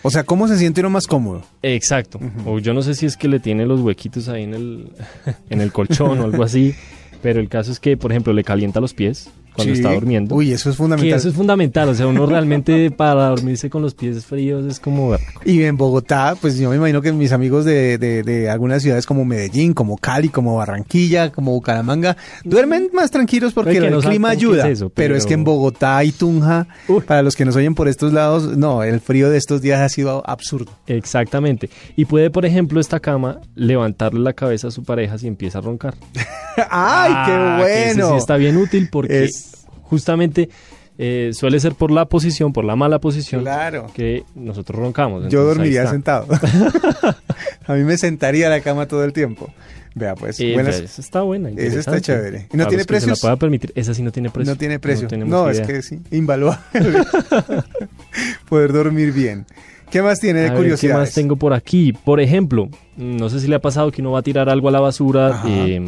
O 0.01 0.09
sea, 0.09 0.23
¿cómo 0.23 0.47
se 0.47 0.57
siente 0.57 0.79
uno 0.79 0.89
más 0.89 1.07
cómodo? 1.07 1.43
Exacto. 1.61 2.19
O 2.45 2.59
yo 2.59 2.73
no 2.73 2.81
sé 2.81 2.93
si 2.93 3.05
es 3.05 3.17
que 3.17 3.27
le 3.27 3.39
tiene 3.39 3.65
los 3.65 3.81
huequitos 3.81 4.29
ahí 4.29 4.43
en 4.43 4.53
el, 4.53 4.91
en 5.49 5.61
el 5.61 5.71
colchón 5.71 6.19
o 6.19 6.23
algo 6.23 6.43
así. 6.43 6.73
Pero 7.21 7.41
el 7.41 7.49
caso 7.49 7.71
es 7.71 7.81
que, 7.81 7.97
por 7.97 8.11
ejemplo, 8.11 8.31
le 8.31 8.45
calienta 8.45 8.79
los 8.79 8.93
pies 8.93 9.29
cuando 9.59 9.73
Sí. 9.75 9.79
está 9.81 9.93
durmiendo. 9.93 10.35
Uy, 10.35 10.51
eso 10.51 10.69
es 10.69 10.75
Que 10.75 10.77
fundamental. 10.77 11.17
eso 11.19 11.29
es 11.29 11.35
fundamental. 11.35 11.89
O 11.89 11.95
sea, 11.95 12.07
uno 12.07 12.25
realmente 12.27 12.91
para 12.91 13.27
dormirse 13.29 13.69
con 13.69 13.81
los 13.81 13.93
pies 13.93 14.25
fríos 14.25 14.65
es 14.65 14.79
como... 14.79 15.15
Y 15.45 15.63
en 15.63 15.77
Bogotá, 15.77 16.35
pues 16.39 16.57
yo 16.57 16.69
me 16.69 16.75
imagino 16.77 17.01
que 17.01 17.11
mis 17.13 17.31
amigos 17.31 17.65
de, 17.65 17.97
de, 17.97 18.23
de 18.23 18.49
algunas 18.49 18.81
ciudades 18.81 19.05
como 19.05 19.25
Medellín, 19.25 19.73
como 19.73 19.97
Cali, 19.97 20.29
como 20.29 20.55
Barranquilla, 20.55 21.31
como 21.31 21.51
Bucaramanga, 21.51 22.17
duermen 22.43 22.89
más 22.93 23.11
tranquilos 23.11 23.53
porque 23.53 23.71
que 23.71 23.77
el 23.77 23.91
no 23.91 23.99
clima 23.99 24.29
ayuda. 24.29 24.67
es 24.67 24.73
eso, 24.79 24.89
pero... 24.89 25.15
es 25.15 25.25
que 25.25 25.33
en 25.35 25.43
Bogotá 25.43 26.03
y 26.03 26.11
Tunja, 26.11 26.67
Uy. 26.87 27.01
para 27.01 27.21
los 27.21 27.35
que 27.35 27.45
nos 27.45 27.55
oyen 27.55 27.75
por 27.75 27.87
estos 27.87 28.13
lados, 28.13 28.57
no, 28.57 28.83
el 28.83 28.99
frío 29.01 29.29
de 29.29 29.37
estos 29.37 29.61
días 29.61 29.79
ha 29.81 29.89
sido 29.89 30.23
absurdo. 30.27 30.71
Exactamente. 30.87 31.69
Y 31.95 32.05
puede, 32.05 32.29
por 32.29 32.45
ejemplo, 32.45 32.79
esta 32.79 32.99
cama 32.99 33.39
levantarle 33.55 34.19
la 34.21 34.33
cabeza 34.33 34.67
a 34.67 34.71
su 34.71 34.83
pareja 34.83 35.17
si 35.17 35.27
empieza 35.27 35.59
a 35.59 35.61
roncar. 35.61 35.95
¡Ay, 36.57 37.11
Ah, 37.15 37.57
qué 37.59 37.65
que 37.65 37.83
ese 37.83 37.93
bueno! 37.95 38.11
sí 38.11 38.17
está 38.17 38.35
bien 38.37 38.57
útil 38.57 38.89
porque 38.91 39.25
Es- 39.25 39.48
justamente 39.89 40.49
eh, 40.97 41.31
suele 41.33 41.59
ser 41.59 41.73
por 41.75 41.91
la 41.91 42.05
posición, 42.05 42.51
por 42.53 42.65
la 42.65 42.75
mala 42.75 42.99
posición 42.99 43.41
Claro. 43.41 43.87
que 43.93 44.23
nosotros 44.35 44.77
roncamos. 44.79 45.23
Yo 45.23 45.27
Entonces, 45.41 45.47
dormiría 45.57 45.87
sentado. 45.87 46.27
a 47.67 47.73
mí 47.73 47.83
me 47.83 47.97
sentaría 47.97 48.47
a 48.47 48.49
la 48.49 48.61
cama 48.61 48.85
todo 48.87 49.03
el 49.03 49.13
tiempo. 49.13 49.49
Vea, 49.95 50.15
pues, 50.15 50.39
Eh, 50.39 50.53
buenas- 50.53 50.79
esa 50.79 51.01
está 51.01 51.21
buena. 51.21 51.49
Esa 51.49 51.79
está 51.79 51.99
chévere. 51.99 52.47
¿Y 52.53 52.57
no 52.57 52.67
tiene 52.67 52.83
se 52.83 52.87
precios? 52.87 53.17
la 53.17 53.21
pueda 53.21 53.35
permitir. 53.37 53.71
Esa 53.75 53.93
sí 53.93 54.03
no 54.03 54.11
tiene 54.11 54.29
precio. 54.29 54.53
No 54.53 54.57
tiene 54.57 54.77
precio. 54.79 55.07
No, 55.25 55.49
es 55.49 55.61
que 55.61 55.81
sí, 55.81 55.99
invaluable. 56.11 56.59
Poder 58.49 58.73
dormir 58.73 59.11
bien. 59.13 59.45
¿Qué 59.91 60.01
más 60.03 60.19
tiene 60.19 60.41
de 60.41 60.49
ver, 60.51 60.75
¿Qué 60.77 60.93
más 60.93 61.13
tengo 61.13 61.35
por 61.35 61.53
aquí? 61.53 61.93
Por 61.93 62.19
ejemplo, 62.19 62.69
no 62.95 63.29
sé 63.29 63.39
si 63.39 63.47
le 63.47 63.55
ha 63.55 63.59
pasado 63.59 63.91
que 63.91 64.01
uno 64.01 64.11
va 64.11 64.19
a 64.19 64.21
tirar 64.21 64.47
algo 64.49 64.67
a 64.69 64.71
la 64.71 64.79
basura, 64.79 65.41
eh, 65.47 65.83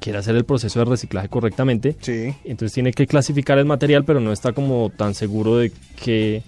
quiere 0.00 0.18
hacer 0.18 0.36
el 0.36 0.44
proceso 0.44 0.78
de 0.78 0.84
reciclaje 0.84 1.28
correctamente. 1.28 1.96
Sí. 2.00 2.34
Entonces 2.44 2.72
tiene 2.72 2.92
que 2.92 3.06
clasificar 3.06 3.58
el 3.58 3.64
material, 3.66 4.04
pero 4.04 4.20
no 4.20 4.32
está 4.32 4.52
como 4.52 4.90
tan 4.90 5.14
seguro 5.14 5.56
de 5.58 5.72
que 6.02 6.42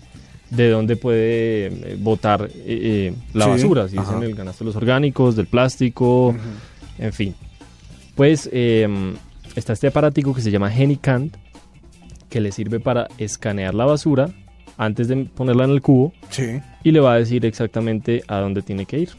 de 0.51 0.69
dónde 0.69 0.97
puede 0.97 1.67
eh, 1.67 1.97
botar 2.01 2.43
eh, 2.45 2.51
eh, 2.67 3.15
la 3.35 3.45
Sí, 3.45 3.51
basura, 3.53 3.89
si 3.89 3.97
es 3.97 4.01
ajá. 4.03 4.17
en 4.17 4.23
el 4.25 4.35
canasto 4.37 4.65
de 4.65 4.67
los 4.67 4.77
orgánicos, 4.77 5.37
del 5.37 5.47
plástico, 5.47 6.35
en 6.99 7.13
fin. 7.13 7.35
Pues 8.17 8.49
eh, 8.53 8.89
está 9.55 9.73
este 9.73 9.87
aparatico 9.87 10.35
que 10.35 10.41
se 10.41 10.51
llama 10.51 10.71
Genicant, 10.71 11.37
que 12.29 12.41
le 12.41 12.53
sirve 12.53 12.81
para 12.81 13.09
escanear 13.19 13.75
la 13.75 13.85
basura 13.85 14.29
antes 14.77 15.09
de 15.09 15.25
ponerla 15.27 15.65
en 15.65 15.71
el 15.71 15.83
cubo 15.83 16.13
Sí. 16.31 16.61
y 16.85 16.91
le 16.93 17.01
va 17.01 17.15
a 17.15 17.17
decir 17.19 17.45
exactamente 17.45 18.23
a 18.29 18.39
dónde 18.39 18.63
tiene 18.63 18.87
que 18.87 18.99
ir. 19.01 19.11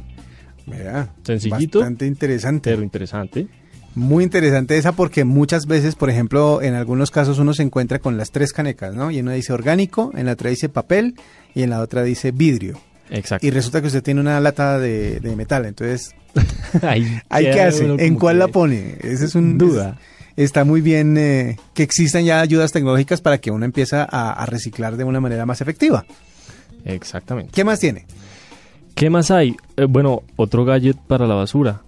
Mira. 0.66 1.10
Sencillito. 1.24 1.80
Bastante 1.80 2.06
interesante. 2.08 2.70
Pero 2.72 2.84
interesante. 2.84 3.48
Muy 3.94 4.24
interesante 4.24 4.78
esa 4.78 4.94
porque 4.94 5.26
muchas 5.26 5.66
veces, 5.66 5.96
por 5.96 6.10
ejemplo, 6.10 6.62
en 6.62 6.76
algunos 6.76 7.12
casos 7.12 7.40
uno 7.40 7.54
se 7.54 7.64
encuentra 7.64 8.00
con 8.00 8.18
las 8.18 8.32
tres 8.32 8.54
canecas, 8.54 8.96
¿no? 8.96 9.12
Y 9.12 9.18
en 9.20 9.26
una 9.26 9.36
dice 9.36 9.52
orgánico, 9.52 10.12
en 10.16 10.28
la 10.28 10.32
otra 10.34 10.50
dice 10.50 10.70
papel 10.70 11.16
y 11.54 11.64
en 11.64 11.72
la 11.72 11.82
otra 11.82 12.04
dice 12.04 12.32
vidrio. 12.32 12.80
Exacto. 13.10 13.46
Y 13.46 13.50
resulta 13.52 13.82
que 13.82 13.88
usted 13.88 14.02
tiene 14.02 14.22
una 14.22 14.40
lata 14.40 14.80
de, 14.80 15.20
de 15.20 15.36
metal, 15.36 15.66
entonces, 15.66 16.16
¿hay 16.82 17.04
queda 17.30 17.54
qué 17.54 17.62
hace? 17.62 17.84
uno 17.86 17.96
¿En 18.00 18.16
cuál 18.16 18.36
que- 18.36 18.40
la 18.40 18.48
pone? 18.48 18.96
Ese 19.02 19.26
es 19.26 19.36
un... 19.36 19.58
Duda. 19.58 19.98
es- 20.38 20.46
está 20.46 20.64
muy 20.64 20.80
bien 20.80 21.18
eh, 21.18 21.58
que 21.74 21.84
existan 21.84 22.24
ya 22.24 22.40
ayudas 22.40 22.72
tecnológicas 22.72 23.20
para 23.20 23.40
que 23.40 23.52
uno 23.52 23.66
empiece 23.66 23.98
a, 23.98 24.04
a 24.06 24.46
reciclar 24.46 24.96
de 24.96 25.04
una 25.04 25.20
manera 25.20 25.46
más 25.46 25.60
efectiva. 25.60 26.06
Exactamente. 26.86 27.52
¿Qué 27.54 27.66
más 27.66 27.80
tiene? 27.82 28.06
¿Qué 28.96 29.10
más 29.10 29.32
hay? 29.32 29.56
Eh, 29.76 29.86
bueno, 29.90 30.24
otro 30.38 30.64
gadget 30.64 30.98
para 30.98 31.28
la 31.28 31.36
basura. 31.36 31.82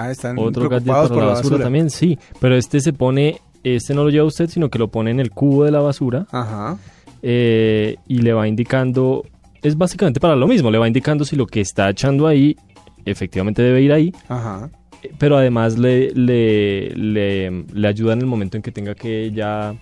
Ah, 0.00 0.10
están 0.10 0.38
Otro 0.38 0.68
gadget 0.68 0.86
para 0.86 1.08
por 1.08 1.16
la 1.18 1.24
basura, 1.26 1.58
también, 1.64 1.90
sí. 1.90 2.18
Pero 2.40 2.56
este 2.56 2.80
se 2.80 2.92
pone, 2.92 3.40
este 3.64 3.94
no 3.94 4.04
lo 4.04 4.10
lleva 4.10 4.26
usted, 4.26 4.48
sino 4.48 4.68
que 4.68 4.78
lo 4.78 4.88
pone 4.88 5.10
en 5.10 5.18
el 5.20 5.30
cubo 5.30 5.64
de 5.64 5.70
la 5.72 5.80
basura 5.80 6.26
Ajá. 6.30 6.76
eh, 7.22 7.96
y 8.06 8.18
le 8.18 8.32
va 8.32 8.46
indicando, 8.46 9.24
es 9.62 9.76
básicamente 9.76 10.20
para 10.20 10.36
lo 10.36 10.46
mismo, 10.46 10.70
le 10.70 10.78
va 10.78 10.86
indicando 10.86 11.24
si 11.24 11.34
lo 11.36 11.46
que 11.46 11.60
está 11.60 11.90
echando 11.90 12.26
ahí 12.26 12.56
efectivamente 13.04 13.62
debe 13.62 13.82
ir 13.82 13.92
ahí, 13.92 14.12
Ajá. 14.28 14.70
eh, 15.02 15.10
pero 15.18 15.36
además 15.36 15.78
le, 15.78 16.10
le, 16.12 16.90
le, 16.94 17.64
le 17.72 17.88
ayuda 17.88 18.12
en 18.12 18.20
el 18.20 18.26
momento 18.26 18.56
en 18.56 18.62
que 18.62 18.70
tenga 18.70 18.94
que 18.94 19.30
ya 19.32 19.74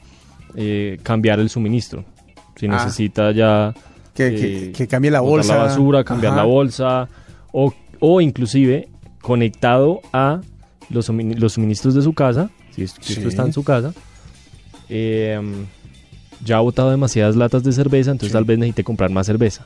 eh, 0.54 0.98
cambiar 1.02 1.40
el 1.40 1.50
suministro. 1.50 2.04
Si 2.56 2.66
Ah. 2.66 2.70
necesita 2.70 3.32
ya... 3.32 3.74
Que, 4.14 4.28
eh, 4.28 4.34
que, 4.36 4.72
que 4.72 4.86
cambie 4.88 5.10
la 5.10 5.20
bolsa. 5.20 5.56
la 5.58 5.64
basura, 5.64 6.02
cambiar 6.04 6.32
Ajá. 6.32 6.40
la 6.42 6.46
bolsa 6.48 7.08
o, 7.52 7.74
o 8.00 8.20
inclusive 8.22 8.88
conectado 9.26 10.00
a 10.12 10.40
los, 10.88 11.08
los 11.08 11.52
suministros 11.54 11.94
de 11.96 12.02
su 12.02 12.12
casa, 12.12 12.48
si, 12.74 12.82
es- 12.84 12.94
si 13.00 13.14
Sí. 13.14 13.18
esto 13.18 13.28
está 13.28 13.42
en 13.44 13.52
su 13.52 13.64
casa, 13.64 13.92
eh, 14.88 15.40
ya 16.44 16.58
ha 16.58 16.60
botado 16.60 16.90
demasiadas 16.90 17.34
latas 17.34 17.64
de 17.64 17.72
cerveza, 17.72 18.12
entonces 18.12 18.28
Sí. 18.30 18.34
tal 18.34 18.44
vez 18.44 18.56
necesite 18.58 18.84
comprar 18.84 19.10
más 19.10 19.26
cerveza 19.26 19.64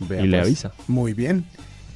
Vea, 0.00 0.22
y 0.22 0.28
le 0.28 0.36
pues. 0.38 0.46
avisa. 0.46 0.72
Muy 0.86 1.14
bien. 1.14 1.44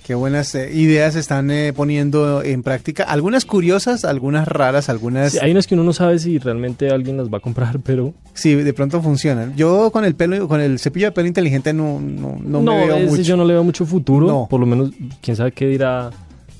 Qué 0.04 0.14
buenas 0.14 0.54
eh, 0.54 0.70
ideas 0.72 1.16
están 1.16 1.50
eh, 1.50 1.72
poniendo 1.74 2.40
en 2.42 2.62
práctica. 2.62 3.02
Algunas 3.02 3.44
curiosas, 3.44 4.04
algunas 4.04 4.46
raras, 4.46 4.88
algunas... 4.88 5.32
Sí, 5.32 5.38
hay 5.42 5.50
unas 5.50 5.66
que 5.66 5.74
uno 5.74 5.82
no 5.82 5.92
sabe 5.92 6.20
si 6.20 6.38
realmente 6.38 6.90
alguien 6.90 7.16
las 7.16 7.28
va 7.28 7.38
a 7.38 7.40
comprar, 7.40 7.80
pero 7.80 8.14
Sí, 8.32 8.54
de 8.54 8.72
pronto 8.72 9.02
funcionan. 9.02 9.54
Yo 9.56 9.90
con 9.90 10.04
el 10.04 10.14
pelo, 10.14 10.46
con 10.46 10.60
el 10.60 10.78
cepillo 10.78 11.06
de 11.06 11.12
pelo 11.12 11.26
inteligente 11.26 11.72
no, 11.72 12.00
no, 12.00 12.38
no, 12.40 12.62
no, 12.62 12.76
me 12.76 12.86
veo 12.86 12.98
mucho. 13.00 13.22
yo 13.22 13.36
no 13.36 13.44
le 13.44 13.52
veo 13.54 13.64
mucho 13.64 13.84
futuro. 13.84 14.26
No. 14.28 14.46
Por 14.48 14.60
lo 14.60 14.66
menos, 14.66 14.90
quién 15.20 15.36
sabe 15.36 15.50
qué 15.52 15.66
dirá 15.66 16.10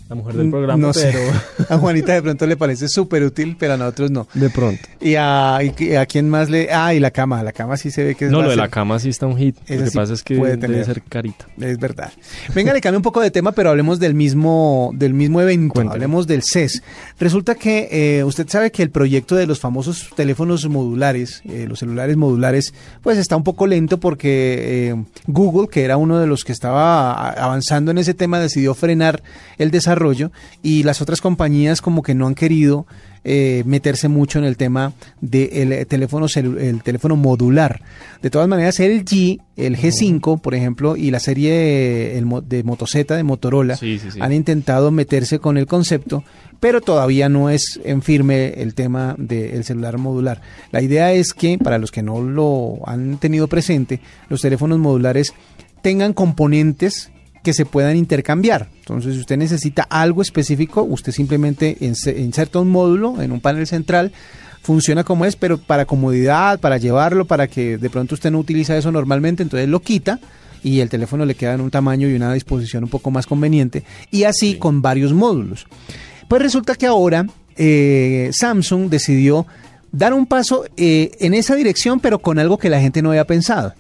la 0.09 0.15
mujer 0.15 0.37
del 0.37 0.51
programa, 0.51 0.81
No 0.87 0.93
sé. 0.93 1.11
pero 1.13 1.67
A 1.69 1.79
Juanita 1.79 2.13
de 2.13 2.23
pronto 2.23 2.47
le 2.47 2.57
parece 2.57 2.89
súper 2.89 3.25
útil, 3.25 3.57
pero 3.59 3.75
a 3.75 3.77
nosotros 3.77 4.11
no. 4.13 4.29
de 4.35 4.51
pronto. 4.51 4.83
Y 5.01 5.17
a, 5.17 5.59
y 5.63 5.95
a 5.95 6.07
quién 6.07 6.31
más 6.31 6.49
le... 6.49 6.69
Ah, 6.73 6.95
y 6.95 7.01
la 7.01 7.11
cama. 7.11 7.43
La 7.43 7.53
cama 7.53 7.77
sí 7.77 7.91
se 7.91 8.05
ve 8.05 8.15
que 8.15 8.27
es 8.27 8.31
No, 8.31 8.43
lo 8.43 8.51
de 8.51 8.57
la 8.57 8.69
cama 8.69 8.99
sí 9.01 9.09
está 9.09 9.27
un 9.27 9.37
hit. 9.37 9.57
Esa 9.67 9.75
Lo 9.75 9.85
que 9.85 9.91
sí 9.91 9.97
pasa 9.97 10.13
es 10.15 10.23
que 10.23 10.37
puede 10.37 10.57
debe 10.57 10.85
ser 10.85 11.03
carita. 11.03 11.47
Es 11.61 11.79
verdad. 11.79 12.13
Venga, 12.55 12.73
le 12.73 12.81
cambio 12.81 12.99
un 13.01 13.03
poco 13.03 13.21
de 13.21 13.33
tema, 13.33 13.51
pero 13.51 13.71
hablemos 13.71 13.99
del 13.99 14.15
mismo, 14.15 14.93
del 14.95 15.13
mismo 15.13 15.41
evento. 15.41 15.75
Cuéntame. 15.75 15.95
Hablemos 15.97 16.29
del 16.29 16.43
CES. 16.45 16.85
Resulta 17.19 17.57
que 17.57 17.89
eh, 17.91 18.23
usted 18.25 18.49
sabe 18.49 18.71
que 18.71 18.85
el 18.85 18.91
proyecto 18.91 19.35
de 19.35 19.47
los 19.47 19.59
famosos 19.59 20.11
teléfonos 20.15 20.69
modulares, 20.69 21.43
eh, 21.49 21.67
los 21.69 21.81
celulares 21.81 22.17
modulares, 22.17 22.75
pues 23.03 23.19
está 23.19 23.37
un 23.37 23.43
poco 23.45 23.67
lento 23.67 23.99
porque 23.99 24.91
eh, 24.91 25.05
Google, 25.27 25.69
que 25.69 25.83
era 25.83 25.97
uno 25.97 26.21
de 26.21 26.29
los 26.29 26.45
que 26.45 26.53
estaba 26.53 27.31
avanzando 27.31 27.91
en 27.91 27.99
ese 27.99 28.15
tema, 28.15 28.39
decidió 28.39 28.73
frenar 28.75 29.23
el 29.59 29.73
desarrollo 29.73 29.96
y 30.63 30.83
las 30.83 31.01
otras 31.01 31.21
compañías 31.21 31.81
como 31.81 32.03
que 32.03 32.15
no 32.15 32.27
han 32.27 32.35
querido 32.35 32.87
eh, 33.25 33.65
meterse 33.67 34.07
mucho 34.09 34.39
en 34.39 34.45
el 34.45 34.57
tema 34.57 34.93
del 35.21 35.85
teléfono 35.89 36.27
celu- 36.27 36.61
el 36.61 36.83
teléfono 36.85 37.17
modular. 37.17 37.81
De 38.23 38.31
todas 38.31 38.47
maneras, 38.47 38.79
el 38.79 39.05
G, 39.05 39.41
el 39.57 39.77
G5, 39.77 40.41
por 40.41 40.55
ejemplo, 40.55 40.97
y 40.97 41.11
la 41.11 41.19
serie 41.19 41.53
de 41.53 42.63
Moto 42.65 42.87
Z 42.87 43.17
de 43.17 43.23
Motorola 43.25 43.77
Sí, 43.77 43.99
sí, 43.99 44.13
sí. 44.13 44.19
han 44.23 44.33
intentado 44.33 44.91
meterse 44.93 45.41
con 45.41 45.57
el 45.59 45.67
concepto, 45.67 46.23
pero 46.61 46.81
todavía 46.81 47.29
no 47.29 47.51
es 47.51 47.81
en 47.85 48.01
firme 48.03 48.63
el 48.63 48.75
tema 48.75 49.17
del 49.19 49.65
celular 49.65 49.99
modular. 49.99 50.41
La 50.71 50.81
idea 50.81 51.13
es 51.13 51.35
que, 51.35 51.59
para 51.59 51.79
los 51.79 51.91
que 51.91 52.03
no 52.03 52.21
lo 52.23 52.79
han 52.89 53.19
tenido 53.19 53.49
presente, 53.49 54.01
los 54.29 54.41
teléfonos 54.41 54.79
modulares 54.79 55.35
tengan 55.83 56.13
componentes 56.13 57.11
que 57.47 57.53
se 57.55 57.65
puedan 57.65 57.97
intercambiar. 57.97 58.69
Entonces, 58.81 59.15
si 59.15 59.21
usted 59.21 59.37
necesita 59.37 59.85
algo 59.85 60.21
específico, 60.21 60.83
usted 60.83 61.13
simplemente 61.13 61.77
inse- 61.81 62.19
inserta 62.19 62.59
un 62.59 62.69
módulo 62.71 63.23
en 63.23 63.31
un 63.31 63.41
panel 63.41 63.69
central, 63.69 64.11
funciona 64.63 65.05
como 65.05 65.25
es, 65.25 65.37
pero 65.37 65.59
para 65.59 65.85
comodidad, 65.85 66.59
para 66.59 66.77
llevarlo, 66.77 67.25
para 67.25 67.47
que 67.47 67.79
de 67.79 67.89
pronto 67.89 68.17
usted 68.17 68.33
no 68.33 68.41
utiliza 68.41 68.77
eso 68.77 68.91
normalmente, 68.91 69.45
entonces 69.45 69.69
lo 69.69 69.79
quita 69.79 70.19
y 70.65 70.81
el 70.81 70.89
teléfono 70.89 71.25
le 71.25 71.37
queda 71.37 71.55
en 71.55 71.61
un 71.61 71.71
tamaño 71.71 72.09
y 72.09 72.15
una 72.15 72.33
disposición 72.33 72.83
un 72.83 72.91
poco 72.91 73.13
más 73.13 73.27
conveniente, 73.29 73.85
y 74.11 74.25
así 74.25 74.57
con 74.57 74.83
varios 74.83 75.13
módulos. 75.13 75.67
Pues 76.27 76.43
resulta 76.43 76.75
que 76.75 76.87
ahora 76.87 77.27
eh, 77.57 78.31
Samsung 78.33 78.89
decidió 78.91 79.47
dar 79.93 80.13
un 80.13 80.27
paso 80.27 80.65
eh, 80.77 81.13
en 81.21 81.33
esa 81.35 81.55
dirección, 81.55 82.01
pero 82.01 82.19
con 82.19 82.41
algo 82.41 82.59
que 82.59 82.69
la 82.71 82.81
gente 82.81 83.03
no 83.03 83.11
había 83.11 83.25
pensado. 83.25 83.73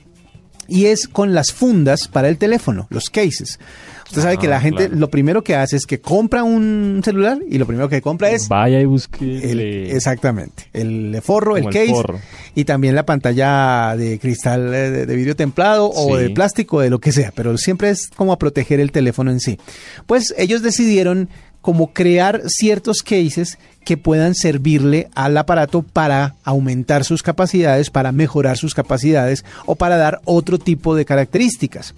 Y 0.68 0.87
es 0.87 1.09
con 1.09 1.35
las 1.35 1.52
fundas 1.52 2.09
para 2.09 2.29
el 2.29 2.38
teléfono, 2.38 2.87
los 2.90 3.11
cases. 3.11 3.59
Usted 4.07 4.22
sabe 4.22 4.38
que 4.38 4.46
la 4.46 4.59
Ah, 4.59 4.61
gente 4.61 4.85
claro. 4.87 5.00
lo 5.00 5.11
primero 5.11 5.42
que 5.42 5.57
hace 5.57 5.76
es 5.76 5.85
que 5.85 6.00
compra 6.00 6.44
un 6.44 7.00
celular 7.05 7.38
y 7.50 7.59
lo 7.59 7.66
primero 7.66 7.88
que 7.88 8.00
compra 8.00 8.31
es 8.31 8.46
Vaya 8.48 8.81
y 8.81 8.85
busque. 8.85 9.50
el- 9.50 9.61
exactamente 9.90 10.68
el 10.72 11.18
forro, 11.22 11.57
el 11.57 11.64
case 11.66 11.88
forro. 11.90 12.20
y 12.55 12.64
también 12.64 12.94
la 12.94 13.05
pantalla 13.05 13.96
de 13.96 14.20
cristal 14.20 14.72
eh, 14.72 14.90
de, 14.90 15.07
de 15.07 15.16
vidrio 15.16 15.35
templado 15.35 15.90
o 15.90 16.16
de 16.16 16.31
plástico, 16.31 16.81
de 16.81 16.90
lo 16.90 17.00
que 17.00 17.11
sea, 17.11 17.33
pero 17.35 17.59
siempre 17.59 17.90
es 17.90 18.09
como 18.14 18.33
a 18.33 18.38
proteger 18.38 18.79
el 18.79 18.92
teléfono 18.92 19.33
en 19.33 19.40
sí. 19.40 19.59
Pues 20.07 20.33
ellos 20.38 20.62
decidieron 20.62 21.29
como 21.61 21.92
crear 21.92 22.42
ciertos 22.46 23.02
cases 23.02 23.59
que 23.87 23.96
puedan 23.96 24.35
servirle 24.35 25.09
al 25.14 25.37
aparato 25.38 25.83
para 25.83 26.35
aumentar 26.42 27.05
sus 27.05 27.22
capacidades, 27.22 27.88
para 27.88 28.11
mejorar 28.11 28.57
sus 28.57 28.75
capacidades 28.75 29.44
o 29.64 29.77
para 29.77 29.96
dar 29.96 30.20
otro 30.25 30.59
tipo 30.59 30.96
de 30.96 31.05
características. 31.05 31.94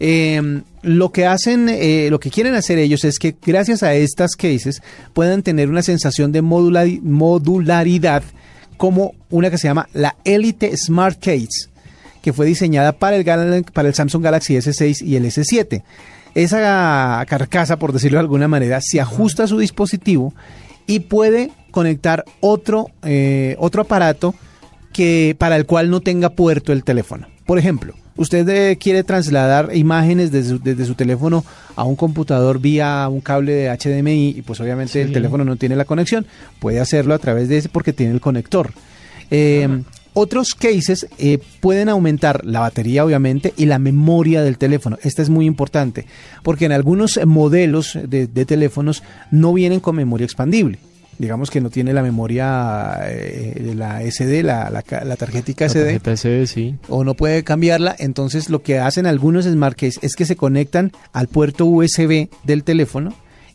Eh, 0.00 0.62
lo 0.80 1.12
que 1.12 1.26
hacen, 1.26 1.68
eh, 1.68 2.08
lo 2.10 2.20
que 2.20 2.30
quieren 2.30 2.54
hacer 2.54 2.78
ellos 2.78 3.04
es 3.04 3.18
que 3.18 3.36
gracias 3.44 3.82
a 3.82 3.92
estas 3.94 4.34
cases 4.34 4.82
puedan 5.12 5.42
tener 5.42 5.68
una 5.68 5.82
sensación 5.82 6.32
de 6.32 6.42
modulari- 6.42 7.02
modularidad 7.02 8.22
como 8.78 9.12
una 9.28 9.50
que 9.50 9.58
se 9.58 9.68
llama 9.68 9.90
la 9.92 10.16
Elite 10.24 10.74
Smart 10.74 11.18
Case, 11.22 11.68
que 12.22 12.32
fue 12.32 12.46
diseñada 12.46 12.92
para 12.92 13.16
el, 13.16 13.64
para 13.74 13.88
el 13.88 13.94
Samsung 13.94 14.24
Galaxy 14.24 14.54
S6 14.54 15.02
y 15.02 15.16
el 15.16 15.26
S7. 15.26 15.82
Esa 16.34 17.22
carcasa, 17.28 17.78
por 17.78 17.92
decirlo 17.92 18.16
de 18.16 18.20
alguna 18.22 18.48
manera, 18.48 18.80
se 18.82 19.02
ajusta 19.02 19.44
a 19.44 19.46
su 19.46 19.58
dispositivo 19.58 20.34
y 20.86 21.00
puede 21.00 21.50
conectar 21.70 22.24
otro, 22.40 22.86
eh, 23.02 23.56
otro 23.58 23.82
aparato 23.82 24.34
que, 24.92 25.36
para 25.38 25.56
el 25.56 25.66
cual 25.66 25.90
no 25.90 26.00
tenga 26.00 26.30
puerto 26.30 26.72
el 26.72 26.84
teléfono. 26.84 27.28
Por 27.44 27.58
ejemplo, 27.58 27.94
usted 28.16 28.48
eh, 28.48 28.76
quiere 28.76 29.04
trasladar 29.04 29.70
imágenes 29.74 30.32
desde 30.32 30.50
su, 30.50 30.58
desde 30.58 30.84
su 30.84 30.94
teléfono 30.94 31.44
a 31.76 31.84
un 31.84 31.96
computador 31.96 32.60
vía 32.60 33.06
un 33.08 33.20
cable 33.20 33.52
de 33.52 33.68
HDMI 33.68 34.30
y 34.38 34.42
pues 34.42 34.60
obviamente 34.60 35.02
el 35.02 35.12
teléfono 35.12 35.44
no 35.44 35.56
tiene 35.56 35.76
la 35.76 35.84
conexión, 35.84 36.26
puede 36.58 36.80
hacerlo 36.80 37.14
a 37.14 37.18
través 37.18 37.48
de 37.48 37.58
ese 37.58 37.68
porque 37.68 37.92
tiene 37.92 38.14
el 38.14 38.20
conector. 38.20 38.72
Eh, 39.30 39.68
otros 40.18 40.54
cases 40.54 41.06
eh, 41.18 41.38
pueden 41.60 41.88
aumentar 41.90 42.44
la 42.46 42.60
batería, 42.60 43.04
obviamente, 43.04 43.52
y 43.56 43.66
la 43.66 43.78
memoria 43.78 44.42
del 44.42 44.56
teléfono. 44.56 44.98
Esta 45.02 45.20
es 45.20 45.28
muy 45.28 45.44
importante, 45.44 46.06
porque 46.42 46.64
en 46.64 46.72
algunos 46.72 47.20
modelos 47.26 47.98
de, 48.08 48.26
de 48.26 48.44
teléfonos 48.46 49.02
no 49.30 49.52
vienen 49.52 49.80
con 49.80 49.94
memoria 49.94 50.24
expandible. 50.24 50.78
Digamos 51.18 51.50
que 51.50 51.60
no 51.60 51.70
tiene 51.70 51.92
la 51.94 52.02
memoria 52.02 52.98
eh, 53.04 53.72
la 53.74 54.02
SD, 54.02 54.42
la, 54.42 54.68
la, 54.70 54.82
ca- 54.82 55.04
la 55.04 55.16
tarjetica 55.16 55.64
la 55.64 55.70
SD 55.70 55.84
tarjeta 55.84 56.16
SD, 56.16 56.46
sí. 56.46 56.74
o 56.88 57.04
no 57.04 57.14
puede 57.14 57.42
cambiarla, 57.44 57.94
entonces 57.98 58.50
lo 58.50 58.62
que 58.62 58.78
hacen 58.80 59.06
algunos 59.06 59.44
Smart 59.46 59.78
Case 59.78 59.98
es 60.02 60.14
que 60.14 60.26
se 60.26 60.36
conectan 60.36 60.92
al 61.12 61.28
puerto 61.28 61.64
USB 61.66 62.28
del 62.44 62.64
teléfono 62.64 63.14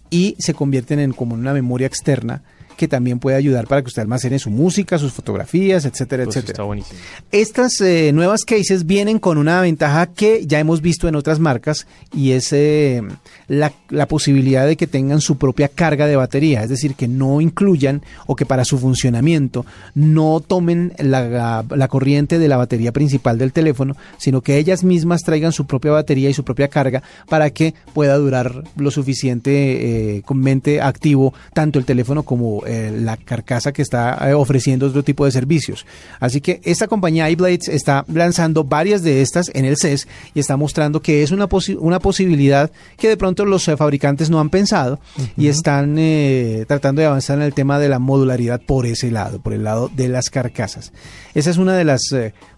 y 0.10 0.36
se 0.40 0.54
convierten 0.56 1.00
en 1.00 1.14
como 1.14 1.36
una 1.36 1.54
memoria 1.54 1.86
externa 1.88 2.42
que 2.78 2.88
también 2.88 3.20
puede 3.20 3.38
ayudar 3.38 3.68
para 3.68 3.82
que 3.82 3.88
usted 3.88 4.02
almacene 4.02 4.40
su 4.40 4.50
música, 4.50 4.98
sus 4.98 5.14
fotografías, 5.14 5.86
etcétera, 5.86 6.24
Pues 6.26 6.36
etcétera. 6.36 6.54
está 6.54 6.64
buenísimo. 6.64 7.00
Estas 7.32 7.80
eh, 7.82 8.12
nuevas 8.14 8.46
cases 8.46 8.86
vienen 8.86 9.20
con 9.20 9.38
una 9.38 9.62
ventaja 9.62 10.08
que 10.08 10.46
ya 10.46 10.60
hemos 10.60 10.82
visto 10.82 11.08
en 11.08 11.16
otras 11.16 11.40
marcas 11.40 11.88
y 12.14 12.32
es 12.32 12.52
eh, 12.54 13.02
la, 13.48 13.72
la 13.90 14.08
posibilidad 14.08 14.66
de 14.66 14.76
que 14.78 14.88
tengan 14.88 15.22
su 15.22 15.38
propia 15.38 15.68
carga 15.68 16.08
de 16.08 16.16
batería, 16.16 16.64
es 16.64 16.70
decir, 16.70 16.96
que 16.96 17.08
no 17.08 17.42
incluyan 17.42 18.02
o 18.28 18.36
que 18.36 18.46
para 18.46 18.66
su 18.66 18.78
funcionamiento 18.80 19.66
no 19.96 20.40
tomen 20.40 20.94
la, 20.98 21.64
la 21.70 21.88
corriente 21.88 22.40
de 22.40 22.48
la 22.48 22.58
batería 22.58 22.92
principal 22.92 23.38
del 23.38 23.54
teléfono, 23.54 23.96
sino 24.18 24.42
que 24.42 24.58
ellas 24.58 24.84
mismas 24.84 25.22
traigan 25.24 25.52
su 25.52 25.66
propia 25.68 25.92
batería 25.92 26.30
y 26.30 26.34
su 26.34 26.44
propia 26.44 26.68
carga 26.68 27.04
para 27.30 27.50
que 27.52 27.74
pueda 27.94 28.16
durar 28.18 28.64
lo 28.76 28.92
suficiente 28.92 30.18
eh, 30.18 30.22
con 30.24 30.40
mente 30.40 30.82
activo 30.82 31.34
tanto 31.54 31.80
el 31.80 31.86
teléfono 31.86 32.24
como 32.24 32.61
eh, 32.66 32.92
la 32.96 33.18
carcasa 33.18 33.72
que 33.72 33.82
está 33.82 34.18
eh, 34.30 34.34
ofreciendo 34.34 34.88
otro 34.88 35.04
tipo 35.04 35.26
de 35.26 35.32
servicios. 35.32 35.86
Así 36.20 36.42
que 36.42 36.62
esta 36.64 36.88
compañía 36.88 37.30
iBlades 37.30 37.68
está 37.68 38.06
lanzando 38.12 38.64
varias 38.64 39.02
de 39.04 39.22
estas 39.22 39.50
en 39.54 39.66
el 39.66 39.78
CES 39.78 40.08
y 40.34 40.40
está 40.40 40.58
mostrando 40.58 41.02
que 41.02 41.24
es 41.24 41.32
una, 41.32 41.48
posi- 41.50 41.78
una 41.80 42.00
posibilidad 42.00 42.72
que 42.98 43.08
de 43.10 43.18
pronto 43.18 43.46
los 43.46 43.68
eh, 43.68 43.78
fabricantes 43.78 44.30
no 44.30 44.40
han 44.40 44.50
pensado 44.50 45.00
y 45.38 45.48
están 45.48 45.96
eh, 45.98 46.66
tratando 46.68 47.02
de 47.02 47.08
avanzar 47.08 47.38
en 47.38 47.44
el 47.44 47.54
tema 47.54 47.80
de 47.80 47.90
la 47.90 48.00
modularidad 48.00 48.62
por 48.62 48.86
ese 48.86 49.12
lado, 49.12 49.40
por 49.40 49.54
el 49.54 49.64
lado 49.64 49.90
de 49.96 50.08
las 50.08 50.30
carcasas. 50.30 50.92
Esa 51.34 51.50
es 51.50 51.58
una 51.58 51.76
de 51.76 51.84
las 51.86 52.02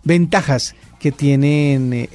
ventajas 0.03 0.75
que 0.99 1.11
tienen 1.11 2.07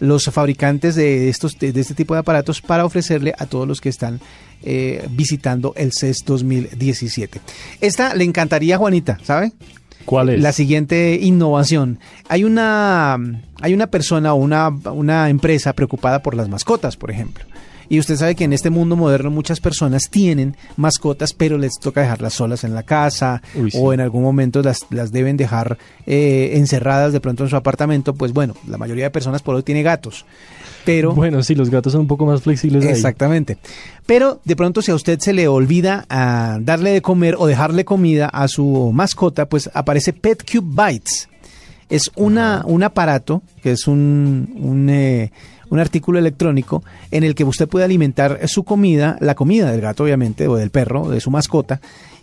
los 0.00 0.24
fabricantes 0.24 0.94
de 0.94 1.28
estos 1.28 1.58
de 1.58 1.68
este 1.78 1.94
tipo 1.94 2.14
de 2.14 2.20
aparatos 2.20 2.60
para 2.60 2.84
ofrecerle 2.84 3.34
a 3.38 3.46
todos 3.46 3.66
los 3.66 3.80
que 3.80 3.88
están 3.88 4.20
eh, 4.62 5.06
visitando 5.10 5.74
el 5.76 5.92
CES 5.92 6.24
2017. 6.24 7.40
Esta 7.80 8.14
le 8.14 8.24
encantaría 8.24 8.76
a 8.76 8.78
Juanita, 8.78 9.18
¿sabe? 9.22 9.52
¿Cuál 10.04 10.30
es? 10.30 10.40
La 10.40 10.52
siguiente 10.52 11.18
innovación. 11.20 11.98
Hay 12.28 12.44
una, 12.44 13.18
hay 13.60 13.74
una 13.74 13.86
persona 13.88 14.34
o 14.34 14.36
una, 14.36 14.68
una 14.68 15.30
empresa 15.30 15.72
preocupada 15.72 16.22
por 16.22 16.34
las 16.34 16.48
mascotas, 16.48 16.96
por 16.96 17.10
ejemplo. 17.10 17.44
Y 17.88 17.98
usted 17.98 18.16
sabe 18.16 18.34
que 18.34 18.44
en 18.44 18.52
este 18.52 18.70
mundo 18.70 18.96
moderno 18.96 19.30
muchas 19.30 19.60
personas 19.60 20.08
tienen 20.10 20.56
mascotas, 20.76 21.32
pero 21.32 21.58
les 21.58 21.78
toca 21.80 22.00
dejarlas 22.00 22.34
solas 22.34 22.64
en 22.64 22.74
la 22.74 22.82
casa 22.82 23.42
Uy, 23.54 23.70
sí. 23.70 23.78
o 23.80 23.92
en 23.92 24.00
algún 24.00 24.22
momento 24.22 24.62
las, 24.62 24.86
las 24.90 25.12
deben 25.12 25.36
dejar 25.36 25.78
eh, 26.06 26.52
encerradas 26.54 27.12
de 27.12 27.20
pronto 27.20 27.44
en 27.44 27.50
su 27.50 27.56
apartamento. 27.56 28.14
Pues 28.14 28.32
bueno, 28.32 28.54
la 28.66 28.78
mayoría 28.78 29.04
de 29.04 29.10
personas 29.10 29.42
por 29.42 29.54
hoy 29.54 29.62
tiene 29.62 29.82
gatos. 29.82 30.24
Pero 30.84 31.14
Bueno, 31.14 31.42
sí, 31.42 31.54
los 31.54 31.70
gatos 31.70 31.92
son 31.92 32.02
un 32.02 32.06
poco 32.06 32.26
más 32.26 32.42
flexibles 32.42 32.84
ahí. 32.84 32.90
Exactamente. 32.90 33.56
Pero 34.06 34.40
de 34.44 34.54
pronto 34.54 34.82
si 34.82 34.90
a 34.90 34.94
usted 34.94 35.18
se 35.18 35.32
le 35.32 35.48
olvida 35.48 36.04
ah, 36.10 36.58
darle 36.60 36.90
de 36.90 37.02
comer 37.02 37.36
o 37.38 37.46
dejarle 37.46 37.84
comida 37.84 38.26
a 38.28 38.48
su 38.48 38.90
mascota, 38.92 39.46
pues 39.46 39.70
aparece 39.72 40.12
Pet 40.12 40.44
Cube 40.50 40.90
Bites. 40.90 41.28
Es 41.88 42.10
una, 42.16 42.62
un 42.66 42.82
aparato 42.82 43.42
que 43.62 43.72
es 43.72 43.86
un, 43.86 44.54
un, 44.60 44.88
eh, 44.90 45.32
un 45.70 45.78
artículo 45.78 46.18
electrónico 46.18 46.82
en 47.10 47.24
el 47.24 47.34
que 47.34 47.44
usted 47.44 47.68
puede 47.68 47.84
alimentar 47.84 48.48
su 48.48 48.64
comida, 48.64 49.16
la 49.20 49.34
comida 49.34 49.70
del 49.70 49.80
gato 49.80 50.04
obviamente, 50.04 50.48
o 50.48 50.56
del 50.56 50.70
perro, 50.70 51.08
de 51.08 51.20
su 51.20 51.30
mascota, 51.30 51.80